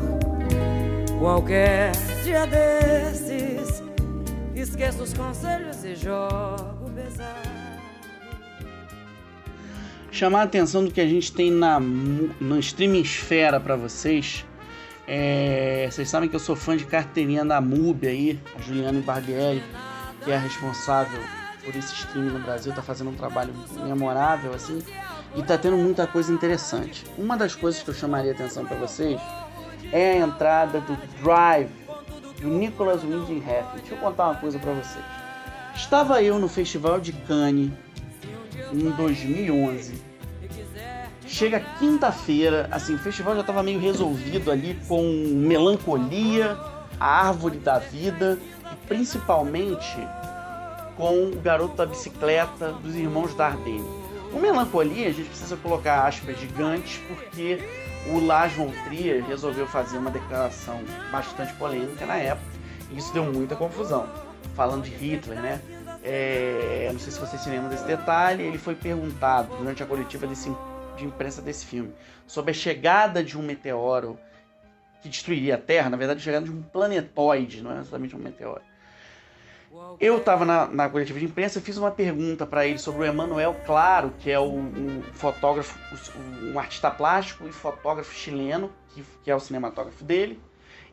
Qualquer 1.19 1.93
dia 2.25 2.47
desses, 2.47 3.83
esqueço 4.55 5.03
os 5.03 5.13
conselhos 5.13 5.85
e 5.85 5.95
jogo 5.95 6.76
Chamar 10.17 10.41
a 10.41 10.45
atenção 10.45 10.83
do 10.83 10.91
que 10.91 10.99
a 10.99 11.07
gente 11.07 11.31
tem 11.31 11.51
na 11.51 11.79
no 11.79 12.59
streaming 12.59 13.03
esfera 13.03 13.61
para 13.61 13.77
vocês. 13.77 14.47
É, 15.07 15.87
vocês 15.91 16.09
sabem 16.09 16.27
que 16.27 16.35
eu 16.35 16.41
sou 16.41 16.57
fã 16.57 16.75
de 16.75 16.87
carteirinha 16.87 17.45
da 17.45 17.61
MUBI 17.61 18.07
aí, 18.09 18.41
a 18.57 18.63
Juliana 18.63 18.99
Barbieri, 19.03 19.63
que 20.25 20.31
é 20.31 20.37
a 20.37 20.39
responsável 20.39 21.21
por 21.63 21.77
esse 21.77 21.93
streaming 21.93 22.31
no 22.31 22.39
Brasil, 22.39 22.73
tá 22.73 22.81
fazendo 22.81 23.11
um 23.11 23.15
trabalho 23.15 23.53
memorável 23.85 24.55
assim 24.55 24.79
e 25.37 25.43
tá 25.43 25.59
tendo 25.59 25.77
muita 25.77 26.07
coisa 26.07 26.33
interessante. 26.33 27.05
Uma 27.19 27.37
das 27.37 27.55
coisas 27.55 27.83
que 27.83 27.91
eu 27.91 27.95
chamaria 27.95 28.33
atenção 28.33 28.65
para 28.65 28.79
vocês 28.79 29.21
é 29.93 30.13
a 30.13 30.27
entrada 30.27 30.81
do 30.81 30.97
Drive 31.23 31.69
do 32.41 32.49
Nicholas 32.49 33.03
Winding 33.05 33.41
Refn. 33.41 33.81
Deixa 33.81 33.95
eu 33.95 33.99
contar 33.99 34.29
uma 34.29 34.37
coisa 34.37 34.59
para 34.59 34.73
vocês. 34.73 35.05
Estava 35.75 36.23
eu 36.23 36.39
no 36.39 36.49
Festival 36.49 36.99
de 37.01 37.13
Cannes 37.13 37.71
em 38.73 38.91
2011. 38.91 39.95
Chega 41.27 41.61
quinta-feira, 41.79 42.69
assim, 42.71 42.95
o 42.95 42.99
festival 42.99 43.35
já 43.35 43.41
estava 43.41 43.63
meio 43.63 43.81
resolvido 43.81 44.51
ali 44.51 44.79
com 44.87 45.03
Melancolia, 45.35 46.57
A 47.01 47.27
Árvore 47.27 47.59
da 47.59 47.79
Vida 47.79 48.39
e 48.73 48.87
principalmente 48.87 49.97
com 50.97 51.31
O 51.31 51.41
Garoto 51.41 51.77
da 51.77 51.85
Bicicleta 51.85 52.73
dos 52.73 52.95
Irmãos 52.95 53.35
Dardenne. 53.35 53.85
O 54.33 54.39
Melancolia 54.39 55.09
a 55.09 55.13
gente 55.13 55.29
precisa 55.29 55.57
colocar 55.57 56.07
aspas 56.07 56.39
gigantes 56.39 57.01
porque 57.09 57.59
o 58.09 58.25
Lars 58.25 58.53
von 58.53 58.71
Trier 58.85 59.25
resolveu 59.27 59.67
fazer 59.67 59.99
uma 59.99 60.11
declaração 60.11 60.81
bastante 61.11 61.53
polêmica 61.55 62.07
na 62.07 62.17
época 62.17 62.57
e 62.91 62.99
isso 62.99 63.13
deu 63.13 63.25
muita 63.25 63.57
confusão. 63.57 64.07
Falando 64.55 64.85
de 64.85 64.91
Hitler, 64.91 65.41
né? 65.41 65.61
É, 66.09 66.89
não 66.93 67.01
sei 67.01 67.13
se 67.13 67.19
vocês 67.19 67.43
se 67.43 67.51
lembram 67.51 67.69
desse 67.69 67.85
detalhe, 67.85 68.45
ele 68.45 68.59
foi 68.59 68.77
perguntado 68.77 69.57
durante 69.57 69.83
a 69.83 69.87
coletiva 69.87 70.25
desse, 70.27 70.55
de 70.97 71.05
imprensa 71.05 71.43
desse 71.43 71.67
filme 71.67 71.93
sobre 72.29 72.53
a 72.53 72.55
chegada 72.55 73.25
de 73.25 73.37
um 73.37 73.43
meteoro 73.43 74.17
que 75.03 75.09
destruiria 75.09 75.57
a 75.57 75.59
Terra, 75.59 75.91
na 75.91 75.97
verdade, 75.97 76.21
a 76.21 76.23
chegada 76.23 76.45
de 76.45 76.53
um 76.53 76.63
planetoide, 76.63 77.61
não 77.61 77.73
é 77.73 77.75
necessariamente 77.75 78.15
um 78.15 78.21
meteoro 78.21 78.63
eu 80.01 80.19
estava 80.19 80.45
na, 80.45 80.67
na, 80.67 80.89
coletiva 80.89 81.19
de 81.19 81.25
imprensa, 81.25 81.61
fiz 81.61 81.77
uma 81.77 81.91
pergunta 81.91 82.47
para 82.47 82.67
ele 82.67 82.79
sobre 82.79 83.03
o 83.03 83.05
Emanuel 83.05 83.55
Claro, 83.65 84.13
que 84.19 84.31
é 84.31 84.39
um 84.41 85.03
fotógrafo, 85.13 85.79
um 86.43 86.59
artista 86.59 86.91
plástico 86.91 87.47
e 87.47 87.53
fotógrafo 87.53 88.15
chileno, 88.15 88.71
que, 88.95 89.05
que, 89.23 89.31
é 89.31 89.35
o 89.35 89.41
cinematógrafo 89.41 90.03
dele. 90.05 90.41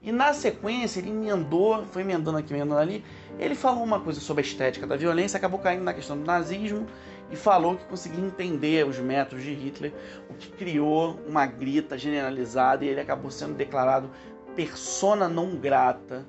E 0.03 0.11
na 0.11 0.33
sequência 0.33 0.99
ele 0.99 1.09
emendou, 1.09 1.85
foi 1.85 2.01
emendando 2.01 2.37
aqui, 2.37 2.53
emendando 2.53 2.81
ali. 2.81 3.03
Ele 3.39 3.55
falou 3.55 3.81
uma 3.81 4.01
coisa 4.01 4.19
sobre 4.19 4.43
a 4.43 4.45
estética 4.45 4.85
da 4.85 4.97
violência, 4.97 5.37
acabou 5.37 5.59
caindo 5.59 5.83
na 5.83 5.93
questão 5.93 6.17
do 6.17 6.25
nazismo 6.25 6.85
e 7.31 7.37
falou 7.37 7.77
que 7.77 7.85
conseguia 7.85 8.23
entender 8.23 8.85
os 8.85 8.99
métodos 8.99 9.45
de 9.45 9.53
Hitler, 9.53 9.93
o 10.29 10.33
que 10.33 10.51
criou 10.51 11.17
uma 11.25 11.45
grita 11.45 11.97
generalizada 11.97 12.83
e 12.83 12.89
ele 12.89 12.99
acabou 12.99 13.31
sendo 13.31 13.53
declarado 13.53 14.09
persona 14.55 15.29
não 15.29 15.55
grata 15.55 16.25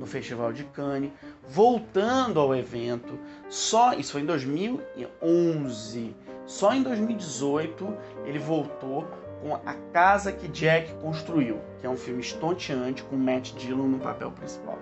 no 0.00 0.06
Festival 0.06 0.52
de 0.52 0.64
Cannes, 0.64 1.12
voltando 1.46 2.40
ao 2.40 2.54
evento. 2.54 3.18
Só 3.48 3.92
isso 3.92 4.12
foi 4.12 4.22
em 4.22 4.26
2011. 4.26 6.16
Só 6.46 6.72
em 6.72 6.82
2018 6.82 7.96
ele 8.24 8.38
voltou 8.38 9.06
com 9.40 9.54
A 9.54 9.74
Casa 9.92 10.32
que 10.32 10.48
Jack 10.48 10.92
Construiu, 10.94 11.58
que 11.80 11.86
é 11.86 11.90
um 11.90 11.96
filme 11.96 12.20
estonteante 12.20 13.02
com 13.04 13.16
Matt 13.16 13.52
Dillon 13.52 13.86
no 13.88 13.98
papel 13.98 14.30
principal. 14.32 14.78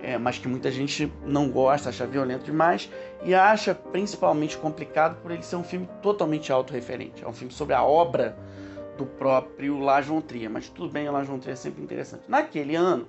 É, 0.00 0.16
mas 0.16 0.38
que 0.38 0.46
muita 0.46 0.70
gente 0.70 1.12
não 1.24 1.50
gosta, 1.50 1.88
acha 1.88 2.06
violento 2.06 2.44
demais 2.44 2.88
e 3.24 3.34
acha 3.34 3.74
principalmente 3.74 4.56
complicado 4.56 5.20
por 5.20 5.32
ele 5.32 5.42
ser 5.42 5.56
um 5.56 5.64
filme 5.64 5.88
totalmente 6.00 6.52
autorreferente. 6.52 7.24
É 7.24 7.28
um 7.28 7.32
filme 7.32 7.52
sobre 7.52 7.74
a 7.74 7.82
obra 7.82 8.36
do 8.96 9.04
próprio 9.04 9.78
Lars 9.78 10.06
von 10.06 10.20
Trier, 10.20 10.50
mas 10.50 10.68
tudo 10.68 10.92
bem, 10.92 11.08
o 11.08 11.12
Lars 11.12 11.26
von 11.26 11.38
Trier 11.38 11.54
é 11.54 11.56
sempre 11.56 11.82
interessante. 11.82 12.22
Naquele 12.28 12.76
ano, 12.76 13.08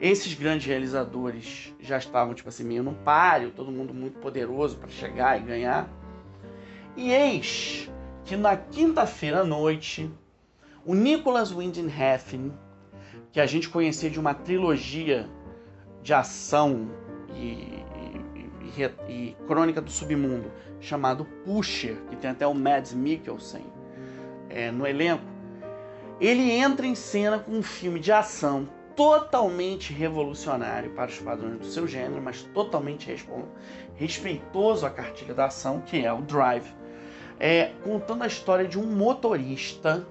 esses 0.00 0.34
grandes 0.34 0.66
realizadores 0.66 1.74
já 1.80 1.98
estavam, 1.98 2.34
tipo 2.34 2.48
assim, 2.48 2.64
meio 2.64 2.82
no 2.82 2.94
páreo, 2.94 3.50
todo 3.50 3.70
mundo 3.70 3.94
muito 3.94 4.18
poderoso 4.18 4.76
para 4.76 4.88
chegar 4.88 5.38
e 5.38 5.42
ganhar. 5.42 5.88
E 6.96 7.12
eis 7.12 7.90
que 8.24 8.36
na 8.36 8.56
quinta-feira 8.56 9.40
à 9.40 9.44
noite, 9.44 10.10
o 10.84 10.94
Nicholas 10.94 11.52
Winding 11.52 11.88
Refn, 11.88 12.50
que 13.30 13.40
a 13.40 13.46
gente 13.46 13.68
conhecia 13.68 14.08
de 14.08 14.18
uma 14.18 14.32
trilogia 14.32 15.28
de 16.02 16.14
ação 16.14 16.90
e, 17.34 17.82
e, 18.76 18.82
e, 19.08 19.12
e, 19.12 19.36
crônica 19.46 19.80
do 19.80 19.90
submundo, 19.90 20.50
chamado 20.80 21.24
Pusher, 21.44 21.96
que 22.08 22.16
tem 22.16 22.30
até 22.30 22.46
o 22.46 22.54
Mads 22.54 22.94
Mikkelsen 22.94 23.64
é, 24.48 24.70
no 24.70 24.86
elenco, 24.86 25.24
ele 26.20 26.50
entra 26.50 26.86
em 26.86 26.94
cena 26.94 27.38
com 27.38 27.52
um 27.52 27.62
filme 27.62 27.98
de 27.98 28.12
ação 28.12 28.68
totalmente 28.94 29.92
revolucionário 29.92 30.90
para 30.90 31.10
os 31.10 31.18
padrões 31.18 31.58
do 31.58 31.66
seu 31.66 31.86
gênero, 31.86 32.22
mas 32.22 32.42
totalmente 32.54 33.12
respeitoso 33.96 34.86
à 34.86 34.90
cartilha 34.90 35.34
da 35.34 35.46
ação, 35.46 35.80
que 35.80 36.04
é 36.04 36.12
o 36.12 36.22
Drive, 36.22 36.72
é, 37.38 37.72
contando 37.82 38.22
a 38.22 38.26
história 38.26 38.66
de 38.66 38.78
um 38.78 38.86
motorista 38.86 40.06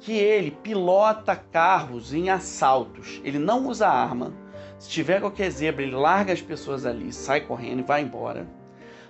que 0.00 0.12
ele 0.12 0.50
pilota 0.50 1.34
carros 1.34 2.12
em 2.12 2.30
assaltos. 2.30 3.20
Ele 3.24 3.38
não 3.38 3.66
usa 3.66 3.88
arma. 3.88 4.32
Se 4.78 4.90
tiver 4.90 5.20
qualquer 5.20 5.50
zebra, 5.50 5.82
ele 5.82 5.96
larga 5.96 6.32
as 6.32 6.42
pessoas 6.42 6.84
ali, 6.84 7.12
sai 7.12 7.40
correndo 7.40 7.80
e 7.80 7.82
vai 7.82 8.02
embora. 8.02 8.46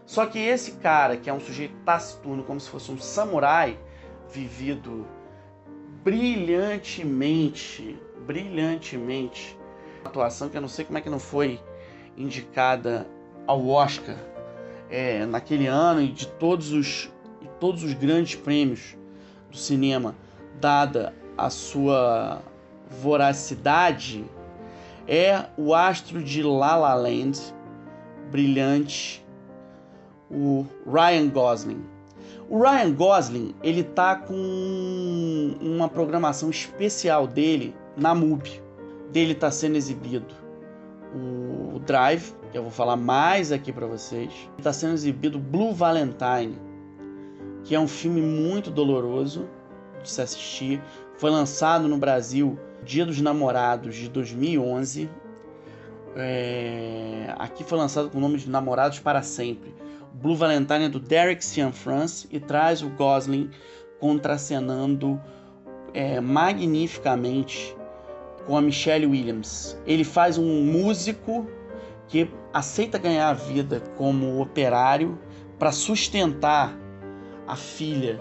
Só 0.05 0.25
que 0.27 0.39
esse 0.39 0.73
cara, 0.73 1.17
que 1.17 1.29
é 1.29 1.33
um 1.33 1.41
sujeito 1.41 1.75
taciturno, 1.85 2.45
como 2.45 2.61
se 2.61 2.71
fosse 2.71 2.93
um 2.93 2.99
samurai, 2.99 3.77
vivido 4.33 5.07
brilhantemente 6.05 7.99
brilhantemente. 8.27 9.57
Atuação 10.05 10.49
que 10.49 10.57
eu 10.57 10.61
não 10.61 10.69
sei 10.69 10.85
como 10.85 10.99
é 10.99 11.01
que 11.01 11.09
não 11.09 11.19
foi 11.19 11.61
indicada 12.17 13.07
ao 13.47 13.67
Oscar 13.69 14.17
é, 14.91 15.25
naquele 15.25 15.67
ano 15.67 16.03
e 16.03 16.09
de 16.09 16.27
todos 16.27 16.73
os, 16.73 17.11
todos 17.59 17.83
os 17.83 17.95
grandes 17.95 18.35
prêmios 18.35 18.97
do 19.51 19.57
cinema, 19.57 20.15
dada 20.61 21.15
a 21.37 21.51
sua 21.51 22.43
voracidade, 23.03 24.25
é 25.07 25.45
o 25.57 25.75
astro 25.75 26.23
de 26.23 26.43
La 26.43 26.77
La 26.77 26.95
Land, 26.95 27.39
brilhante, 28.31 29.25
o 30.31 30.67
Ryan 30.87 31.29
Gosling. 31.29 31.85
O 32.49 32.61
Ryan 32.61 32.93
Gosling, 32.93 33.55
ele 33.63 33.83
tá 33.83 34.17
com 34.17 35.57
uma 35.61 35.89
programação 35.89 36.51
especial 36.51 37.27
dele 37.27 37.75
na 37.97 38.15
MUBI. 38.15 38.63
Dele 39.13 39.35
tá 39.35 39.51
sendo 39.51 39.77
exibido 39.77 40.35
o 41.15 41.79
Drive, 41.81 42.33
que 42.51 42.59
eu 42.59 42.63
vou 42.63 42.71
falar 42.71 42.97
mais 42.97 43.53
aqui 43.53 43.73
para 43.73 43.87
vocês. 43.87 44.33
Está 44.59 44.73
sendo 44.73 44.95
exibido 44.95 45.39
Blue 45.39 45.73
Valentine, 45.73 46.59
que 47.67 47.75
é 47.75 47.81
um 47.81 47.89
filme 47.89 48.23
muito 48.23 48.71
doloroso 48.71 49.49
de 50.01 50.09
se 50.09 50.23
assistir. 50.23 50.81
Foi 51.19 51.31
lançado 51.31 51.89
no 51.89 51.99
Brasil 51.99 52.57
Dia 52.85 53.05
dos 53.05 53.21
Namorados 53.21 53.97
de 53.97 54.09
2011. 54.09 55.11
É... 56.15 57.35
Aqui 57.37 57.65
foi 57.65 57.77
lançado 57.77 58.09
com 58.09 58.19
o 58.19 58.21
nome 58.21 58.39
de 58.39 58.49
Namorados 58.49 59.01
para 59.01 59.21
Sempre. 59.21 59.75
Blue 60.15 60.37
Valentine 60.37 60.85
é 60.85 60.89
do 60.89 61.01
Derek 61.01 61.45
Cianfrance 61.45 62.29
e 62.31 62.39
traz 62.39 62.83
o 62.83 62.89
Gosling 62.91 63.51
contracenando 63.99 65.21
é, 65.93 66.21
magnificamente 66.21 67.77
com 68.47 68.57
a 68.57 68.63
Michelle 68.63 69.07
Williams. 69.07 69.77
Ele 69.85 70.05
faz 70.05 70.39
um 70.39 70.63
músico 70.63 71.49
que 72.07 72.31
aceita 72.53 72.97
ganhar 72.97 73.29
a 73.29 73.33
vida 73.33 73.83
como 73.97 74.41
operário 74.41 75.19
para 75.59 75.73
sustentar 75.73 76.86
a 77.47 77.57
filha 77.57 78.21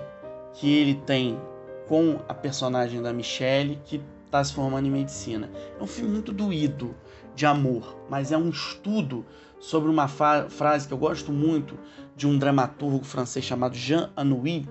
que 0.53 0.71
ele 0.71 0.95
tem 0.95 1.39
com 1.87 2.19
a 2.27 2.33
personagem 2.33 3.01
da 3.01 3.13
Michelle, 3.13 3.79
que 3.85 4.01
está 4.25 4.43
se 4.43 4.53
formando 4.53 4.87
em 4.87 4.91
medicina. 4.91 5.49
É 5.79 5.83
um 5.83 5.87
filme 5.87 6.11
muito 6.11 6.31
doído 6.31 6.95
de 7.35 7.45
amor, 7.45 7.95
mas 8.09 8.31
é 8.31 8.37
um 8.37 8.49
estudo 8.49 9.25
sobre 9.59 9.89
uma 9.89 10.07
frase 10.07 10.87
que 10.87 10.93
eu 10.93 10.97
gosto 10.97 11.31
muito 11.31 11.77
de 12.15 12.27
um 12.27 12.37
dramaturgo 12.37 13.03
francês 13.03 13.43
chamado 13.43 13.75
Jean 13.75 14.09
Anouilh, 14.15 14.67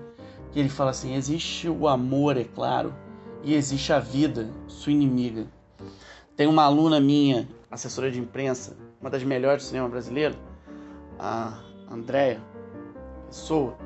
que 0.51 0.59
ele 0.59 0.69
fala 0.69 0.91
assim: 0.91 1.15
existe 1.15 1.69
o 1.69 1.87
amor, 1.87 2.37
é 2.37 2.43
claro, 2.43 2.93
e 3.43 3.53
existe 3.53 3.91
a 3.93 3.99
vida, 3.99 4.49
sua 4.67 4.91
inimiga. 4.91 5.47
Tem 6.35 6.47
uma 6.47 6.63
aluna 6.63 6.99
minha, 6.99 7.47
assessora 7.69 8.11
de 8.11 8.19
imprensa, 8.19 8.75
uma 8.99 9.09
das 9.09 9.23
melhores 9.23 9.63
do 9.63 9.67
cinema 9.67 9.87
brasileiro, 9.87 10.35
a 11.19 11.61
Andréa 11.89 12.41
Pessoa, 13.27 13.77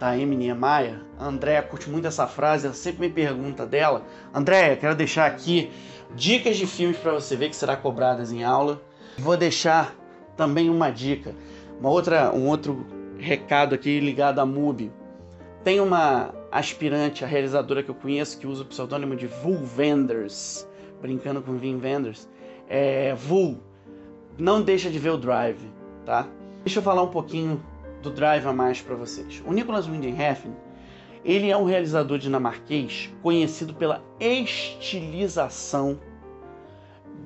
da 0.00 0.16
M. 0.18 0.34
Niemeyer. 0.34 0.98
A 1.18 1.26
Andréa 1.26 1.62
curte 1.62 1.90
muito 1.90 2.08
essa 2.08 2.26
frase, 2.26 2.66
ela 2.66 2.74
sempre 2.74 3.06
me 3.06 3.12
pergunta 3.12 3.66
dela. 3.66 4.02
Andréa, 4.34 4.74
quero 4.74 4.96
deixar 4.96 5.26
aqui 5.26 5.70
dicas 6.16 6.56
de 6.56 6.66
filmes 6.66 6.96
para 6.96 7.12
você 7.12 7.36
ver 7.36 7.50
que 7.50 7.56
será 7.56 7.76
cobradas 7.76 8.32
em 8.32 8.42
aula. 8.42 8.80
Vou 9.18 9.36
deixar 9.36 9.94
também 10.36 10.70
uma 10.70 10.90
dica, 10.90 11.34
uma 11.78 11.90
outra, 11.90 12.32
um 12.34 12.48
outro 12.48 12.86
recado 13.18 13.74
aqui 13.74 14.00
ligado 14.00 14.38
à 14.38 14.46
MUBI. 14.46 14.90
Tem 15.62 15.78
uma 15.78 16.34
aspirante, 16.50 17.22
a 17.22 17.28
realizadora 17.28 17.82
que 17.82 17.90
eu 17.90 17.94
conheço, 17.94 18.38
que 18.38 18.46
usa 18.46 18.62
o 18.62 18.66
pseudônimo 18.66 19.14
de 19.14 19.26
Vul 19.26 19.58
Vendors, 19.58 20.66
brincando 21.02 21.42
com 21.42 21.58
Vin 21.58 21.76
Vendors. 21.76 22.26
É, 22.66 23.14
Vul, 23.14 23.58
não 24.38 24.62
deixa 24.62 24.88
de 24.88 24.98
ver 24.98 25.10
o 25.10 25.18
Drive, 25.18 25.60
tá? 26.06 26.26
Deixa 26.64 26.78
eu 26.78 26.82
falar 26.82 27.02
um 27.02 27.08
pouquinho 27.08 27.62
do 28.02 28.10
Drive 28.10 28.46
a 28.46 28.52
mais 28.52 28.80
para 28.80 28.94
vocês. 28.94 29.42
O 29.46 29.52
Nicholas 29.52 29.86
Winding 29.86 30.14
Refn, 30.14 30.52
ele 31.24 31.50
é 31.50 31.56
um 31.56 31.64
realizador 31.64 32.18
dinamarquês 32.18 33.10
conhecido 33.22 33.74
pela 33.74 34.02
estilização 34.18 36.00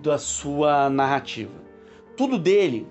da 0.03 0.19
sua 0.19 0.91
narrativa. 0.91 1.63
Tudo 2.17 2.39
dele 2.39 2.87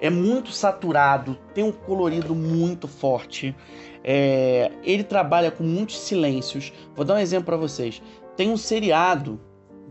é 0.00 0.10
muito 0.10 0.50
saturado, 0.50 1.36
tem 1.54 1.64
um 1.64 1.72
colorido 1.72 2.34
muito 2.34 2.86
forte. 2.86 3.54
É, 4.02 4.70
ele 4.82 5.02
trabalha 5.02 5.50
com 5.50 5.64
muitos 5.64 5.98
silêncios. 5.98 6.72
Vou 6.94 7.04
dar 7.04 7.14
um 7.14 7.18
exemplo 7.18 7.46
para 7.46 7.56
vocês. 7.56 8.02
Tem 8.36 8.50
um 8.50 8.56
seriado 8.56 9.40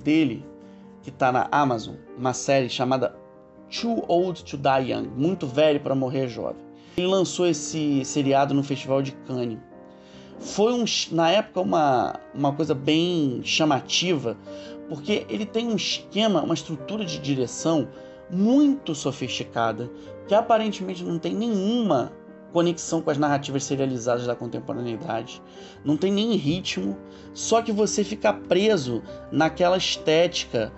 dele 0.04 0.46
que 1.02 1.10
está 1.10 1.32
na 1.32 1.48
Amazon, 1.52 1.96
uma 2.18 2.34
série 2.34 2.70
chamada 2.70 3.16
Too 3.70 4.04
Old 4.08 4.44
to 4.44 4.58
Die 4.58 4.92
Young, 4.92 5.10
muito 5.16 5.48
velho 5.48 5.80
para 5.80 5.96
morrer 5.96 6.28
jovem. 6.28 6.67
Ele 7.00 7.06
lançou 7.06 7.46
esse 7.46 8.04
seriado 8.04 8.56
no 8.56 8.64
Festival 8.64 9.04
de 9.04 9.12
Cannes. 9.12 9.60
Foi 10.40 10.74
um, 10.74 10.84
na 11.12 11.30
época 11.30 11.62
uma, 11.62 12.20
uma 12.34 12.52
coisa 12.52 12.74
bem 12.74 13.40
chamativa, 13.44 14.36
porque 14.90 15.24
ele 15.30 15.46
tem 15.46 15.68
um 15.68 15.76
esquema, 15.76 16.42
uma 16.42 16.56
estrutura 16.56 17.06
de 17.06 17.20
direção 17.20 17.88
muito 18.32 18.96
sofisticada, 18.96 19.92
que 20.28 20.34
aparentemente 20.34 21.04
não 21.04 21.20
tem 21.20 21.36
nenhuma 21.36 22.12
conexão 22.52 23.00
com 23.00 23.12
as 23.12 23.18
narrativas 23.20 23.64
serializadas 23.64 24.26
da 24.26 24.36
contemporaneidade, 24.36 25.40
não 25.86 25.96
tem 25.96 26.12
nem 26.12 26.36
ritmo, 26.36 26.98
só 27.32 27.62
que 27.62 27.72
você 27.72 28.04
fica 28.04 28.34
preso 28.34 29.04
naquela 29.32 29.78
estética 29.78 30.74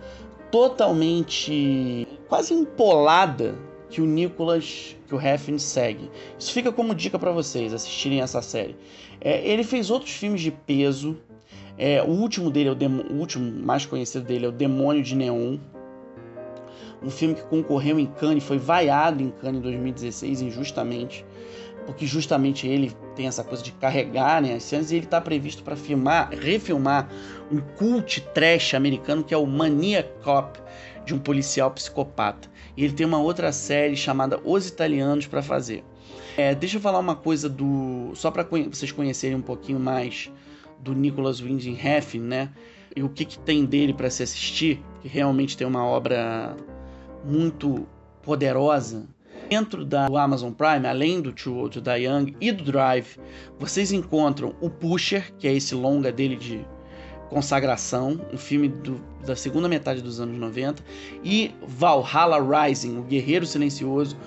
totalmente 0.51 2.05
quase 2.27 2.53
empolada 2.53 3.68
que 3.89 4.01
o 4.01 4.05
Nicholas, 4.05 4.95
que 5.07 5.15
o 5.15 5.17
Refn 5.17 5.57
segue. 5.57 6.09
Isso 6.37 6.53
fica 6.53 6.71
como 6.71 6.93
dica 6.93 7.17
para 7.17 7.31
vocês 7.31 7.73
assistirem 7.73 8.21
essa 8.21 8.41
série. 8.41 8.75
É, 9.19 9.45
ele 9.47 9.63
fez 9.63 9.89
outros 9.89 10.11
filmes 10.11 10.41
de 10.41 10.51
peso. 10.51 11.17
É, 11.77 12.01
o 12.03 12.09
último 12.09 12.51
dele, 12.51 12.69
é 12.69 12.71
o, 12.71 13.13
o 13.13 13.19
último 13.19 13.51
mais 13.65 13.85
conhecido 13.85 14.25
dele 14.25 14.45
é 14.45 14.49
o 14.49 14.51
Demônio 14.51 15.01
de 15.01 15.15
Neon, 15.15 15.57
um 17.01 17.09
filme 17.09 17.35
que 17.35 17.43
concorreu 17.43 17.99
em 17.99 18.05
Cannes, 18.05 18.43
foi 18.43 18.57
vaiado 18.57 19.23
em 19.23 19.29
Cannes 19.29 19.59
em 19.59 19.61
2016 19.61 20.41
injustamente, 20.41 21.25
porque 21.85 22.05
justamente 22.05 22.67
ele 22.67 22.91
tem 23.15 23.27
essa 23.27 23.43
coisa 23.43 23.63
de 23.63 23.71
carregar 23.71 24.41
né, 24.41 24.53
as 24.53 24.63
cenas 24.63 24.91
e 24.91 24.97
ele 24.97 25.05
está 25.05 25.19
previsto 25.19 25.63
para 25.63 25.75
filmar, 25.75 26.29
refilmar 26.31 27.09
um 27.51 27.59
cult 27.77 28.21
trash 28.33 28.73
americano 28.73 29.23
que 29.23 29.33
é 29.33 29.37
o 29.37 29.47
Mania 29.47 30.03
Cop, 30.23 30.59
de 31.05 31.13
um 31.13 31.19
policial 31.19 31.71
psicopata. 31.71 32.49
E 32.75 32.83
ele 32.83 32.93
tem 32.93 33.05
uma 33.05 33.19
outra 33.19 33.51
série 33.51 33.95
chamada 33.95 34.39
Os 34.43 34.67
Italianos 34.67 35.27
para 35.27 35.41
fazer. 35.41 35.83
É, 36.37 36.55
deixa 36.55 36.77
eu 36.77 36.81
falar 36.81 36.99
uma 36.99 37.15
coisa 37.15 37.49
do. 37.49 38.11
Só 38.15 38.31
para 38.31 38.43
vocês 38.43 38.91
conhecerem 38.91 39.35
um 39.35 39.41
pouquinho 39.41 39.79
mais 39.79 40.31
do 40.79 40.93
Nicholas 40.93 41.41
Winding 41.41 41.73
Refn, 41.73 42.19
né? 42.19 42.49
E 42.95 43.03
o 43.03 43.09
que, 43.09 43.25
que 43.25 43.37
tem 43.37 43.65
dele 43.65 43.93
para 43.93 44.09
se 44.09 44.23
assistir, 44.23 44.81
que 45.01 45.07
realmente 45.07 45.57
tem 45.57 45.67
uma 45.67 45.85
obra 45.85 46.55
muito 47.23 47.85
poderosa. 48.21 49.07
Dentro 49.49 49.83
da, 49.83 50.07
do 50.07 50.15
Amazon 50.15 50.51
Prime, 50.51 50.85
além 50.87 51.21
do 51.21 51.31
Too 51.31 51.55
Old 51.55 51.81
Die 51.81 52.05
Young 52.05 52.35
e 52.39 52.51
do 52.51 52.63
Drive, 52.63 53.17
vocês 53.57 53.91
encontram 53.91 54.53
o 54.61 54.69
Pusher, 54.69 55.33
que 55.37 55.47
é 55.47 55.53
esse 55.53 55.73
longa 55.73 56.11
dele 56.11 56.35
de 56.35 56.65
consagração, 57.29 58.19
um 58.33 58.37
filme 58.37 58.67
do, 58.67 58.99
da 59.25 59.35
segunda 59.35 59.69
metade 59.69 60.01
dos 60.01 60.19
anos 60.19 60.37
90, 60.37 60.83
e 61.23 61.53
Valhalla 61.65 62.39
Rising, 62.39 62.97
o 62.97 63.03
Guerreiro 63.03 63.45
Silencioso, 63.45 64.17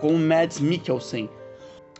com 0.00 0.16
Mads 0.16 0.58
Mikkelsen. 0.58 1.28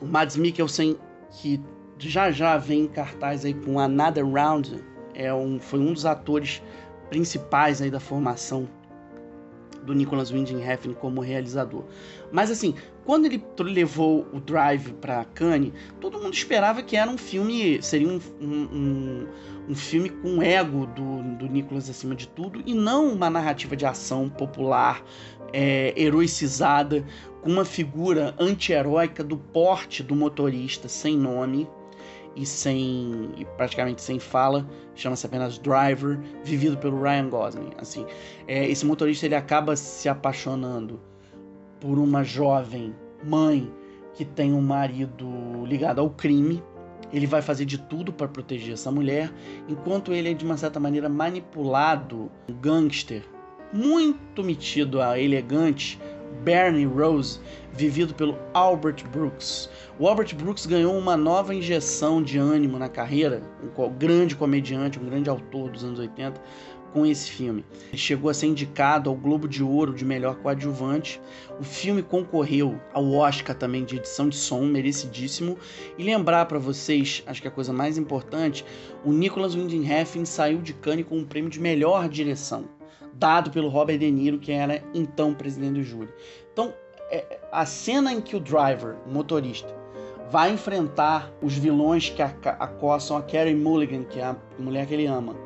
O 0.00 0.06
Mads 0.06 0.36
Mikkelsen, 0.36 0.96
que 1.30 1.60
já 1.98 2.30
já 2.30 2.56
vem 2.56 2.84
em 2.84 2.88
cartaz 2.88 3.44
aí 3.44 3.52
com 3.52 3.78
Another 3.78 4.26
Round, 4.26 4.82
é 5.14 5.32
um, 5.32 5.60
foi 5.60 5.78
um 5.78 5.92
dos 5.92 6.06
atores 6.06 6.62
principais 7.10 7.82
aí 7.82 7.90
da 7.90 8.00
formação 8.00 8.66
do 9.84 9.94
Nicholas 9.94 10.30
Winding 10.30 10.60
Refn 10.60 10.92
como 10.94 11.20
realizador. 11.20 11.84
Mas 12.30 12.50
assim, 12.50 12.74
quando 13.04 13.26
ele 13.26 13.42
levou 13.60 14.26
o 14.32 14.40
Drive 14.40 14.92
para 15.00 15.24
Cannes, 15.24 15.72
todo 16.00 16.20
mundo 16.20 16.34
esperava 16.34 16.82
que 16.82 16.96
era 16.96 17.10
um 17.10 17.18
filme, 17.18 17.82
seria 17.82 18.08
um, 18.08 18.20
um, 18.40 19.26
um 19.68 19.74
filme 19.74 20.08
com 20.08 20.42
ego 20.42 20.86
do, 20.86 21.22
do 21.36 21.48
Nicholas 21.48 21.88
acima 21.88 22.14
de 22.14 22.28
tudo 22.28 22.62
e 22.64 22.74
não 22.74 23.12
uma 23.12 23.30
narrativa 23.30 23.76
de 23.76 23.86
ação 23.86 24.28
popular, 24.28 25.02
é, 25.52 25.92
heroicizada, 26.00 27.04
com 27.42 27.50
uma 27.50 27.64
figura 27.64 28.34
anti-heróica 28.38 29.24
do 29.24 29.36
porte 29.36 30.02
do 30.02 30.14
motorista 30.14 30.88
sem 30.88 31.16
nome 31.16 31.68
e 32.36 32.46
sem 32.46 33.30
e 33.36 33.44
praticamente 33.56 34.00
sem 34.00 34.18
fala, 34.18 34.66
chama-se 34.94 35.26
apenas 35.26 35.58
Driver, 35.58 36.18
vivido 36.44 36.76
pelo 36.78 37.00
Ryan 37.00 37.28
Gosling. 37.28 37.70
Assim, 37.78 38.06
é, 38.46 38.68
esse 38.68 38.86
motorista 38.86 39.26
ele 39.26 39.34
acaba 39.34 39.76
se 39.76 40.08
apaixonando 40.08 41.00
por 41.80 41.98
uma 41.98 42.22
jovem 42.22 42.94
mãe 43.24 43.72
que 44.14 44.24
tem 44.24 44.52
um 44.52 44.62
marido 44.62 45.26
ligado 45.66 46.00
ao 46.00 46.10
crime. 46.10 46.62
Ele 47.12 47.26
vai 47.26 47.42
fazer 47.42 47.64
de 47.64 47.76
tudo 47.76 48.12
para 48.12 48.28
proteger 48.28 48.74
essa 48.74 48.90
mulher, 48.90 49.32
enquanto 49.68 50.12
ele 50.12 50.30
é 50.30 50.34
de 50.34 50.44
uma 50.44 50.56
certa 50.56 50.78
maneira 50.78 51.08
manipulado, 51.08 52.30
um 52.48 52.54
gangster 52.54 53.24
muito 53.72 54.42
metido 54.42 55.00
a 55.00 55.18
elegante 55.18 55.98
Bernie 56.42 56.84
Rose, 56.84 57.40
vivido 57.72 58.14
pelo 58.14 58.38
Albert 58.54 59.04
Brooks. 59.12 59.68
O 59.98 60.08
Albert 60.08 60.34
Brooks 60.34 60.66
ganhou 60.66 60.96
uma 60.96 61.16
nova 61.16 61.54
injeção 61.54 62.22
de 62.22 62.38
ânimo 62.38 62.78
na 62.78 62.88
carreira, 62.88 63.42
um 63.62 63.88
grande 63.90 64.34
comediante, 64.36 64.98
um 64.98 65.04
grande 65.04 65.28
autor 65.28 65.70
dos 65.70 65.84
anos 65.84 65.98
80, 65.98 66.40
com 66.92 67.06
esse 67.06 67.30
filme. 67.30 67.64
Ele 67.88 67.98
chegou 67.98 68.30
a 68.30 68.34
ser 68.34 68.46
indicado 68.46 69.08
ao 69.08 69.16
Globo 69.16 69.48
de 69.48 69.62
Ouro 69.62 69.94
de 69.94 70.04
melhor 70.04 70.36
coadjuvante. 70.36 71.20
O 71.58 71.64
filme 71.64 72.02
concorreu 72.02 72.80
ao 72.92 73.12
Oscar 73.12 73.56
também 73.56 73.84
de 73.84 73.96
edição 73.96 74.28
de 74.28 74.36
som, 74.36 74.64
merecidíssimo. 74.64 75.56
E 75.96 76.02
lembrar 76.02 76.46
para 76.46 76.58
vocês, 76.58 77.22
acho 77.26 77.40
que 77.40 77.48
a 77.48 77.50
coisa 77.50 77.72
mais 77.72 77.98
importante, 77.98 78.64
o 79.04 79.12
Nicholas 79.12 79.54
Winding 79.54 79.82
Refn 79.82 80.24
saiu 80.24 80.60
de 80.60 80.72
Cannes 80.74 81.06
com 81.06 81.18
o 81.18 81.26
prêmio 81.26 81.50
de 81.50 81.60
melhor 81.60 82.08
direção, 82.08 82.64
dado 83.20 83.50
pelo 83.50 83.68
Robert 83.68 83.98
De 83.98 84.10
Niro, 84.10 84.38
que 84.38 84.50
era 84.50 84.82
então 84.94 85.34
presidente 85.34 85.74
do 85.74 85.82
júri. 85.82 86.08
Então, 86.52 86.72
é, 87.10 87.38
a 87.52 87.66
cena 87.66 88.12
em 88.12 88.20
que 88.20 88.34
o 88.34 88.40
driver, 88.40 88.96
o 89.06 89.12
motorista, 89.12 89.68
vai 90.30 90.52
enfrentar 90.52 91.30
os 91.42 91.54
vilões 91.54 92.08
que 92.08 92.22
acossam 92.22 93.16
a 93.16 93.22
Carrie 93.22 93.54
Mulligan, 93.54 94.04
que 94.04 94.18
é 94.18 94.24
a 94.24 94.36
mulher 94.58 94.86
que 94.86 94.94
ele 94.94 95.06
ama, 95.06 95.36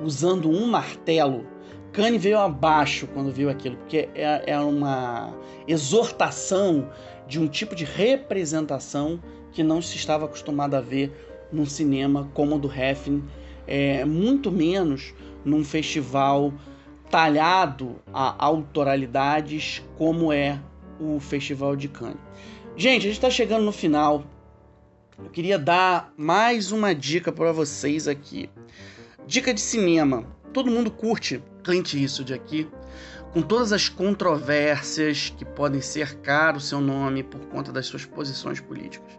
usando 0.00 0.48
um 0.48 0.66
martelo. 0.66 1.44
Kanye 1.92 2.18
veio 2.18 2.38
abaixo 2.38 3.06
quando 3.08 3.30
viu 3.30 3.50
aquilo, 3.50 3.76
porque 3.76 4.08
é, 4.14 4.44
é 4.46 4.58
uma 4.58 5.34
exortação 5.66 6.88
de 7.26 7.38
um 7.40 7.46
tipo 7.46 7.74
de 7.74 7.84
representação 7.84 9.20
que 9.52 9.62
não 9.62 9.82
se 9.82 9.96
estava 9.96 10.24
acostumado 10.24 10.74
a 10.74 10.80
ver 10.80 11.12
num 11.52 11.66
cinema 11.66 12.30
como 12.32 12.56
o 12.56 12.58
do 12.58 12.68
Refn, 12.68 13.22
é, 13.66 14.04
muito 14.04 14.50
menos 14.50 15.12
num 15.44 15.64
festival 15.64 16.52
talhado 17.10 17.96
a 18.12 18.44
autoralidades 18.44 19.82
como 19.96 20.32
é 20.32 20.60
o 21.00 21.18
Festival 21.20 21.76
de 21.76 21.88
Cannes. 21.88 22.18
Gente, 22.76 23.02
a 23.02 23.04
gente 23.06 23.12
está 23.12 23.30
chegando 23.30 23.64
no 23.64 23.72
final. 23.72 24.24
Eu 25.18 25.30
queria 25.30 25.58
dar 25.58 26.12
mais 26.16 26.70
uma 26.70 26.94
dica 26.94 27.32
para 27.32 27.50
vocês 27.50 28.06
aqui. 28.06 28.48
Dica 29.26 29.52
de 29.52 29.60
cinema. 29.60 30.24
Todo 30.52 30.70
mundo 30.70 30.90
curte 30.90 31.42
Clint 31.62 31.94
Eastwood 31.94 32.32
aqui, 32.32 32.68
com 33.32 33.42
todas 33.42 33.72
as 33.72 33.88
controvérsias 33.88 35.34
que 35.36 35.44
podem 35.44 35.80
cercar 35.80 36.56
o 36.56 36.60
seu 36.60 36.80
nome 36.80 37.22
por 37.22 37.40
conta 37.48 37.70
das 37.72 37.86
suas 37.86 38.04
posições 38.04 38.60
políticas. 38.60 39.12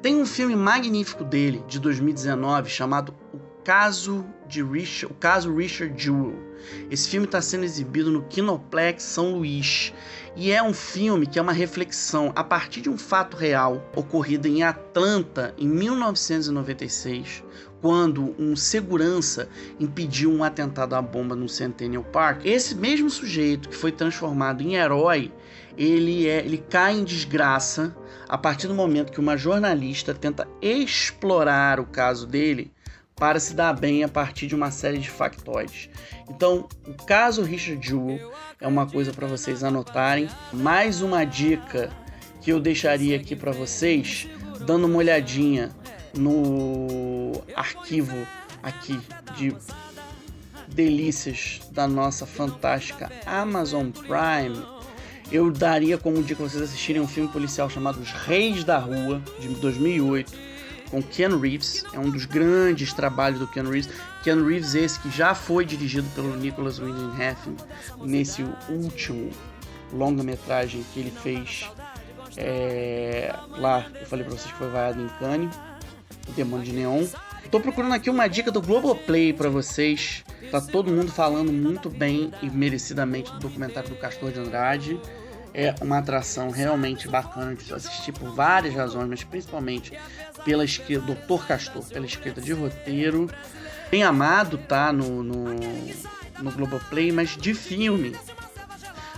Tem 0.00 0.14
um 0.14 0.24
filme 0.24 0.54
magnífico 0.54 1.24
dele, 1.24 1.62
de 1.66 1.80
2019, 1.80 2.70
chamado 2.70 3.14
O 3.34 3.38
Caso 3.64 4.24
de 4.46 4.62
Richard, 4.62 5.12
o 5.12 5.16
Caso 5.16 5.54
Richard 5.54 6.00
Jewell. 6.00 6.45
Esse 6.90 7.08
filme 7.08 7.26
está 7.26 7.40
sendo 7.40 7.64
exibido 7.64 8.10
no 8.10 8.22
Kinoplex 8.22 9.02
São 9.02 9.32
Luís 9.32 9.92
e 10.36 10.52
é 10.52 10.62
um 10.62 10.74
filme 10.74 11.26
que 11.26 11.38
é 11.38 11.42
uma 11.42 11.52
reflexão 11.52 12.30
a 12.36 12.44
partir 12.44 12.82
de 12.82 12.90
um 12.90 12.98
fato 12.98 13.36
real 13.36 13.90
ocorrido 13.96 14.46
em 14.46 14.62
Atlanta 14.62 15.54
em 15.56 15.66
1996, 15.66 17.42
quando 17.80 18.34
um 18.38 18.54
segurança 18.54 19.48
impediu 19.80 20.30
um 20.30 20.44
atentado 20.44 20.94
à 20.94 21.00
bomba 21.00 21.34
no 21.34 21.48
Centennial 21.48 22.04
Park. 22.04 22.44
Esse 22.44 22.74
mesmo 22.74 23.08
sujeito 23.08 23.68
que 23.70 23.76
foi 23.76 23.90
transformado 23.90 24.62
em 24.62 24.74
herói, 24.74 25.32
ele 25.76 26.28
é, 26.28 26.44
ele 26.44 26.58
cai 26.58 26.94
em 26.94 27.04
desgraça 27.04 27.96
a 28.28 28.36
partir 28.36 28.66
do 28.66 28.74
momento 28.74 29.12
que 29.12 29.20
uma 29.20 29.36
jornalista 29.36 30.12
tenta 30.12 30.46
explorar 30.60 31.80
o 31.80 31.86
caso 31.86 32.26
dele 32.26 32.72
para 33.18 33.40
se 33.40 33.54
dar 33.54 33.72
bem 33.72 34.04
a 34.04 34.08
partir 34.08 34.46
de 34.46 34.54
uma 34.54 34.70
série 34.70 34.98
de 34.98 35.08
factoides. 35.08 35.88
Então, 36.28 36.68
o 36.86 36.92
caso 36.92 37.42
Richard 37.42 37.84
Jewell 37.86 38.30
é 38.60 38.68
uma 38.68 38.86
coisa 38.86 39.10
para 39.10 39.26
vocês 39.26 39.64
anotarem. 39.64 40.28
Mais 40.52 41.00
uma 41.00 41.24
dica 41.24 41.90
que 42.42 42.52
eu 42.52 42.60
deixaria 42.60 43.16
aqui 43.16 43.34
para 43.34 43.52
vocês, 43.52 44.28
dando 44.66 44.86
uma 44.86 44.98
olhadinha 44.98 45.70
no 46.14 47.32
arquivo 47.54 48.26
aqui 48.62 49.00
de 49.34 49.56
delícias 50.68 51.60
da 51.72 51.88
nossa 51.88 52.26
fantástica 52.26 53.10
Amazon 53.24 53.88
Prime. 53.90 54.62
Eu 55.32 55.50
daria 55.50 55.96
como 55.96 56.22
dica 56.22 56.42
vocês 56.42 56.62
assistirem 56.62 57.00
um 57.00 57.08
filme 57.08 57.30
policial 57.30 57.70
chamado 57.70 57.98
Os 57.98 58.12
Reis 58.12 58.62
da 58.62 58.78
Rua, 58.78 59.22
de 59.40 59.48
2008 59.48 60.55
com 60.90 61.02
Ken 61.02 61.36
Reeves, 61.38 61.84
é 61.92 61.98
um 61.98 62.10
dos 62.10 62.24
grandes 62.24 62.92
trabalhos 62.92 63.38
do 63.38 63.46
Ken 63.46 63.62
Reeves. 63.62 63.88
Ken 64.22 64.42
Reeves 64.44 64.74
esse 64.74 64.98
que 65.00 65.10
já 65.10 65.34
foi 65.34 65.64
dirigido 65.64 66.08
pelo 66.14 66.36
Nicholas 66.36 66.78
Winding 66.78 67.16
Refn 67.16 67.56
nesse 68.02 68.44
último 68.68 69.30
longa-metragem 69.92 70.84
que 70.92 71.00
ele 71.00 71.10
fez 71.10 71.68
é, 72.36 73.34
lá, 73.48 73.86
eu 73.98 74.06
falei 74.06 74.24
pra 74.24 74.34
vocês 74.34 74.52
que 74.52 74.58
foi 74.58 74.68
vaiado 74.68 75.00
em 75.00 75.08
Cannes, 75.18 75.54
o 76.28 76.32
Demônio 76.32 76.64
de 76.64 76.72
Neon. 76.72 77.06
Tô 77.50 77.60
procurando 77.60 77.94
aqui 77.94 78.10
uma 78.10 78.26
dica 78.26 78.50
do 78.50 78.60
Globoplay 78.60 79.32
para 79.32 79.48
vocês. 79.48 80.24
Tá 80.50 80.60
todo 80.60 80.90
mundo 80.90 81.10
falando 81.10 81.52
muito 81.52 81.88
bem 81.88 82.32
e 82.42 82.50
merecidamente 82.50 83.32
do 83.32 83.38
documentário 83.38 83.88
do 83.88 83.96
Castor 83.96 84.32
de 84.32 84.40
Andrade 84.40 85.00
é 85.56 85.74
uma 85.80 85.98
atração 85.98 86.50
realmente 86.50 87.08
bacana 87.08 87.54
de 87.54 87.72
assistir 87.72 88.12
por 88.12 88.30
várias 88.34 88.74
razões, 88.74 89.08
mas 89.08 89.24
principalmente 89.24 89.98
pela 90.44 90.62
escrita, 90.62 91.00
Dr. 91.00 91.46
Castor, 91.46 91.82
pela 91.86 92.04
escrita 92.04 92.42
de 92.42 92.52
roteiro. 92.52 93.30
Bem 93.90 94.02
amado, 94.02 94.58
tá? 94.58 94.92
No, 94.92 95.22
no, 95.22 95.44
no 96.42 96.52
Globoplay, 96.52 97.10
mas 97.10 97.38
de 97.38 97.54
filme. 97.54 98.14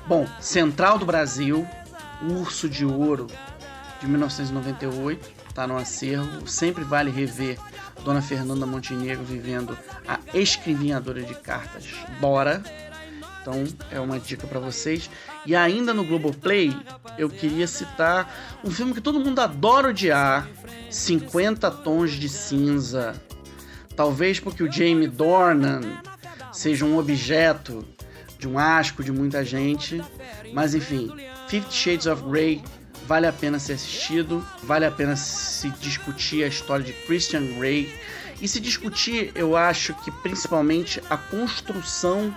Bom, 0.06 0.28
Central 0.40 0.96
do 0.96 1.04
Brasil, 1.04 1.66
Urso 2.22 2.68
de 2.68 2.86
Ouro, 2.86 3.26
de 4.00 4.06
1998, 4.06 5.30
tá 5.52 5.66
no 5.66 5.76
acervo. 5.76 6.46
Sempre 6.46 6.84
vale 6.84 7.10
rever 7.10 7.58
Dona 8.04 8.22
Fernanda 8.22 8.64
Montenegro 8.64 9.24
vivendo 9.24 9.76
a 10.06 10.20
escrivinhadora 10.32 11.20
de 11.20 11.34
cartas 11.34 11.84
Bora. 12.20 12.62
Então 13.48 13.64
é 13.90 13.98
uma 13.98 14.20
dica 14.20 14.46
para 14.46 14.60
vocês. 14.60 15.08
E 15.46 15.56
ainda 15.56 15.94
no 15.94 16.04
Globoplay, 16.04 16.76
eu 17.16 17.30
queria 17.30 17.66
citar 17.66 18.60
um 18.62 18.70
filme 18.70 18.92
que 18.92 19.00
todo 19.00 19.18
mundo 19.18 19.38
adora 19.38 19.88
odiar, 19.88 20.46
50 20.90 21.70
Tons 21.70 22.12
de 22.12 22.28
Cinza. 22.28 23.14
Talvez 23.96 24.38
porque 24.38 24.62
o 24.62 24.70
Jamie 24.70 25.08
Dornan 25.08 25.80
seja 26.52 26.84
um 26.84 26.98
objeto 26.98 27.86
de 28.38 28.46
um 28.46 28.58
asco 28.58 29.02
de 29.02 29.10
muita 29.10 29.42
gente, 29.42 30.04
mas 30.52 30.74
enfim, 30.74 31.10
Fifty 31.48 31.74
Shades 31.74 32.06
of 32.06 32.22
Grey 32.24 32.62
vale 33.06 33.26
a 33.26 33.32
pena 33.32 33.58
ser 33.58 33.72
assistido, 33.72 34.46
vale 34.62 34.84
a 34.84 34.90
pena 34.90 35.16
se 35.16 35.70
discutir 35.70 36.44
a 36.44 36.48
história 36.48 36.84
de 36.84 36.92
Christian 36.92 37.46
Grey 37.58 37.90
e 38.42 38.46
se 38.46 38.60
discutir, 38.60 39.32
eu 39.34 39.56
acho 39.56 39.94
que 39.94 40.10
principalmente 40.10 41.02
a 41.08 41.16
construção 41.16 42.32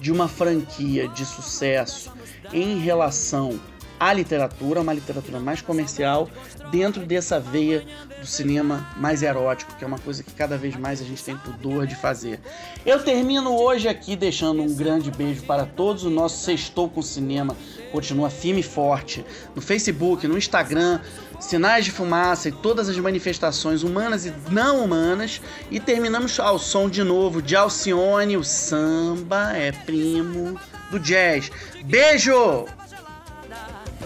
de 0.00 0.12
uma 0.12 0.28
franquia 0.28 1.08
de 1.08 1.24
sucesso 1.24 2.12
em 2.52 2.78
relação 2.78 3.58
à 3.98 4.12
literatura, 4.12 4.80
uma 4.80 4.92
literatura 4.92 5.40
mais 5.40 5.60
comercial, 5.60 6.28
dentro 6.70 7.04
dessa 7.04 7.40
veia 7.40 7.84
do 8.20 8.26
cinema 8.26 8.86
mais 8.96 9.22
erótico, 9.22 9.74
que 9.76 9.84
é 9.84 9.86
uma 9.86 9.98
coisa 9.98 10.22
que 10.22 10.32
cada 10.32 10.56
vez 10.56 10.76
mais 10.76 11.00
a 11.00 11.04
gente 11.04 11.22
tem 11.22 11.36
pudor 11.36 11.86
de 11.86 11.94
fazer. 11.94 12.40
Eu 12.84 13.02
termino 13.02 13.56
hoje 13.56 13.88
aqui 13.88 14.16
deixando 14.16 14.62
um 14.62 14.74
grande 14.74 15.10
beijo 15.10 15.42
para 15.42 15.64
todos. 15.64 16.04
O 16.04 16.10
nosso 16.10 16.44
Sextou 16.44 16.88
com 16.88 17.02
Cinema 17.02 17.56
continua 17.92 18.30
firme 18.30 18.60
e 18.60 18.64
forte 18.64 19.24
no 19.54 19.62
Facebook, 19.62 20.26
no 20.26 20.36
Instagram, 20.36 21.00
Sinais 21.40 21.84
de 21.84 21.90
Fumaça 21.90 22.48
e 22.48 22.52
todas 22.52 22.88
as 22.88 22.98
manifestações 22.98 23.82
humanas 23.82 24.26
e 24.26 24.32
não 24.50 24.84
humanas. 24.84 25.40
E 25.70 25.80
terminamos 25.80 26.38
ao 26.38 26.58
som 26.58 26.88
de 26.88 27.02
novo 27.02 27.40
de 27.40 27.56
Alcione, 27.56 28.36
o 28.36 28.44
samba 28.44 29.56
é 29.56 29.72
primo 29.72 30.58
do 30.90 30.98
jazz. 30.98 31.50
Beijo! 31.84 32.77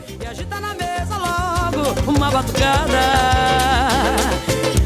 E 0.09 0.27
agita 0.27 0.61
na 0.61 0.75
mesa 0.75 1.17
logo 1.17 2.11
uma 2.11 2.31
batucada. 2.31 3.01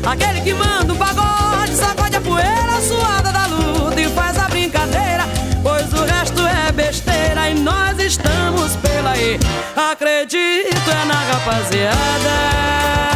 Aquele 0.06 0.40
que 0.40 0.54
manda 0.54 0.92
o 0.92 0.96
pagode, 0.96 1.74
sacode 1.74 2.16
a 2.16 2.20
poeira 2.20 2.80
suada 2.80 3.32
da 3.32 3.46
luta 3.46 4.00
e 4.00 4.08
faz 4.10 4.38
a 4.38 4.48
brincadeira. 4.48 5.24
Pois 5.62 5.92
o 5.92 6.04
resto 6.04 6.46
é 6.46 6.70
besteira 6.72 7.50
e 7.50 7.54
nós 7.54 7.98
estamos 7.98 8.76
pela 8.76 9.10
aí. 9.10 9.38
Acredito 9.90 10.90
é 10.90 11.04
na 11.06 11.20
rapaziada. 11.32 13.15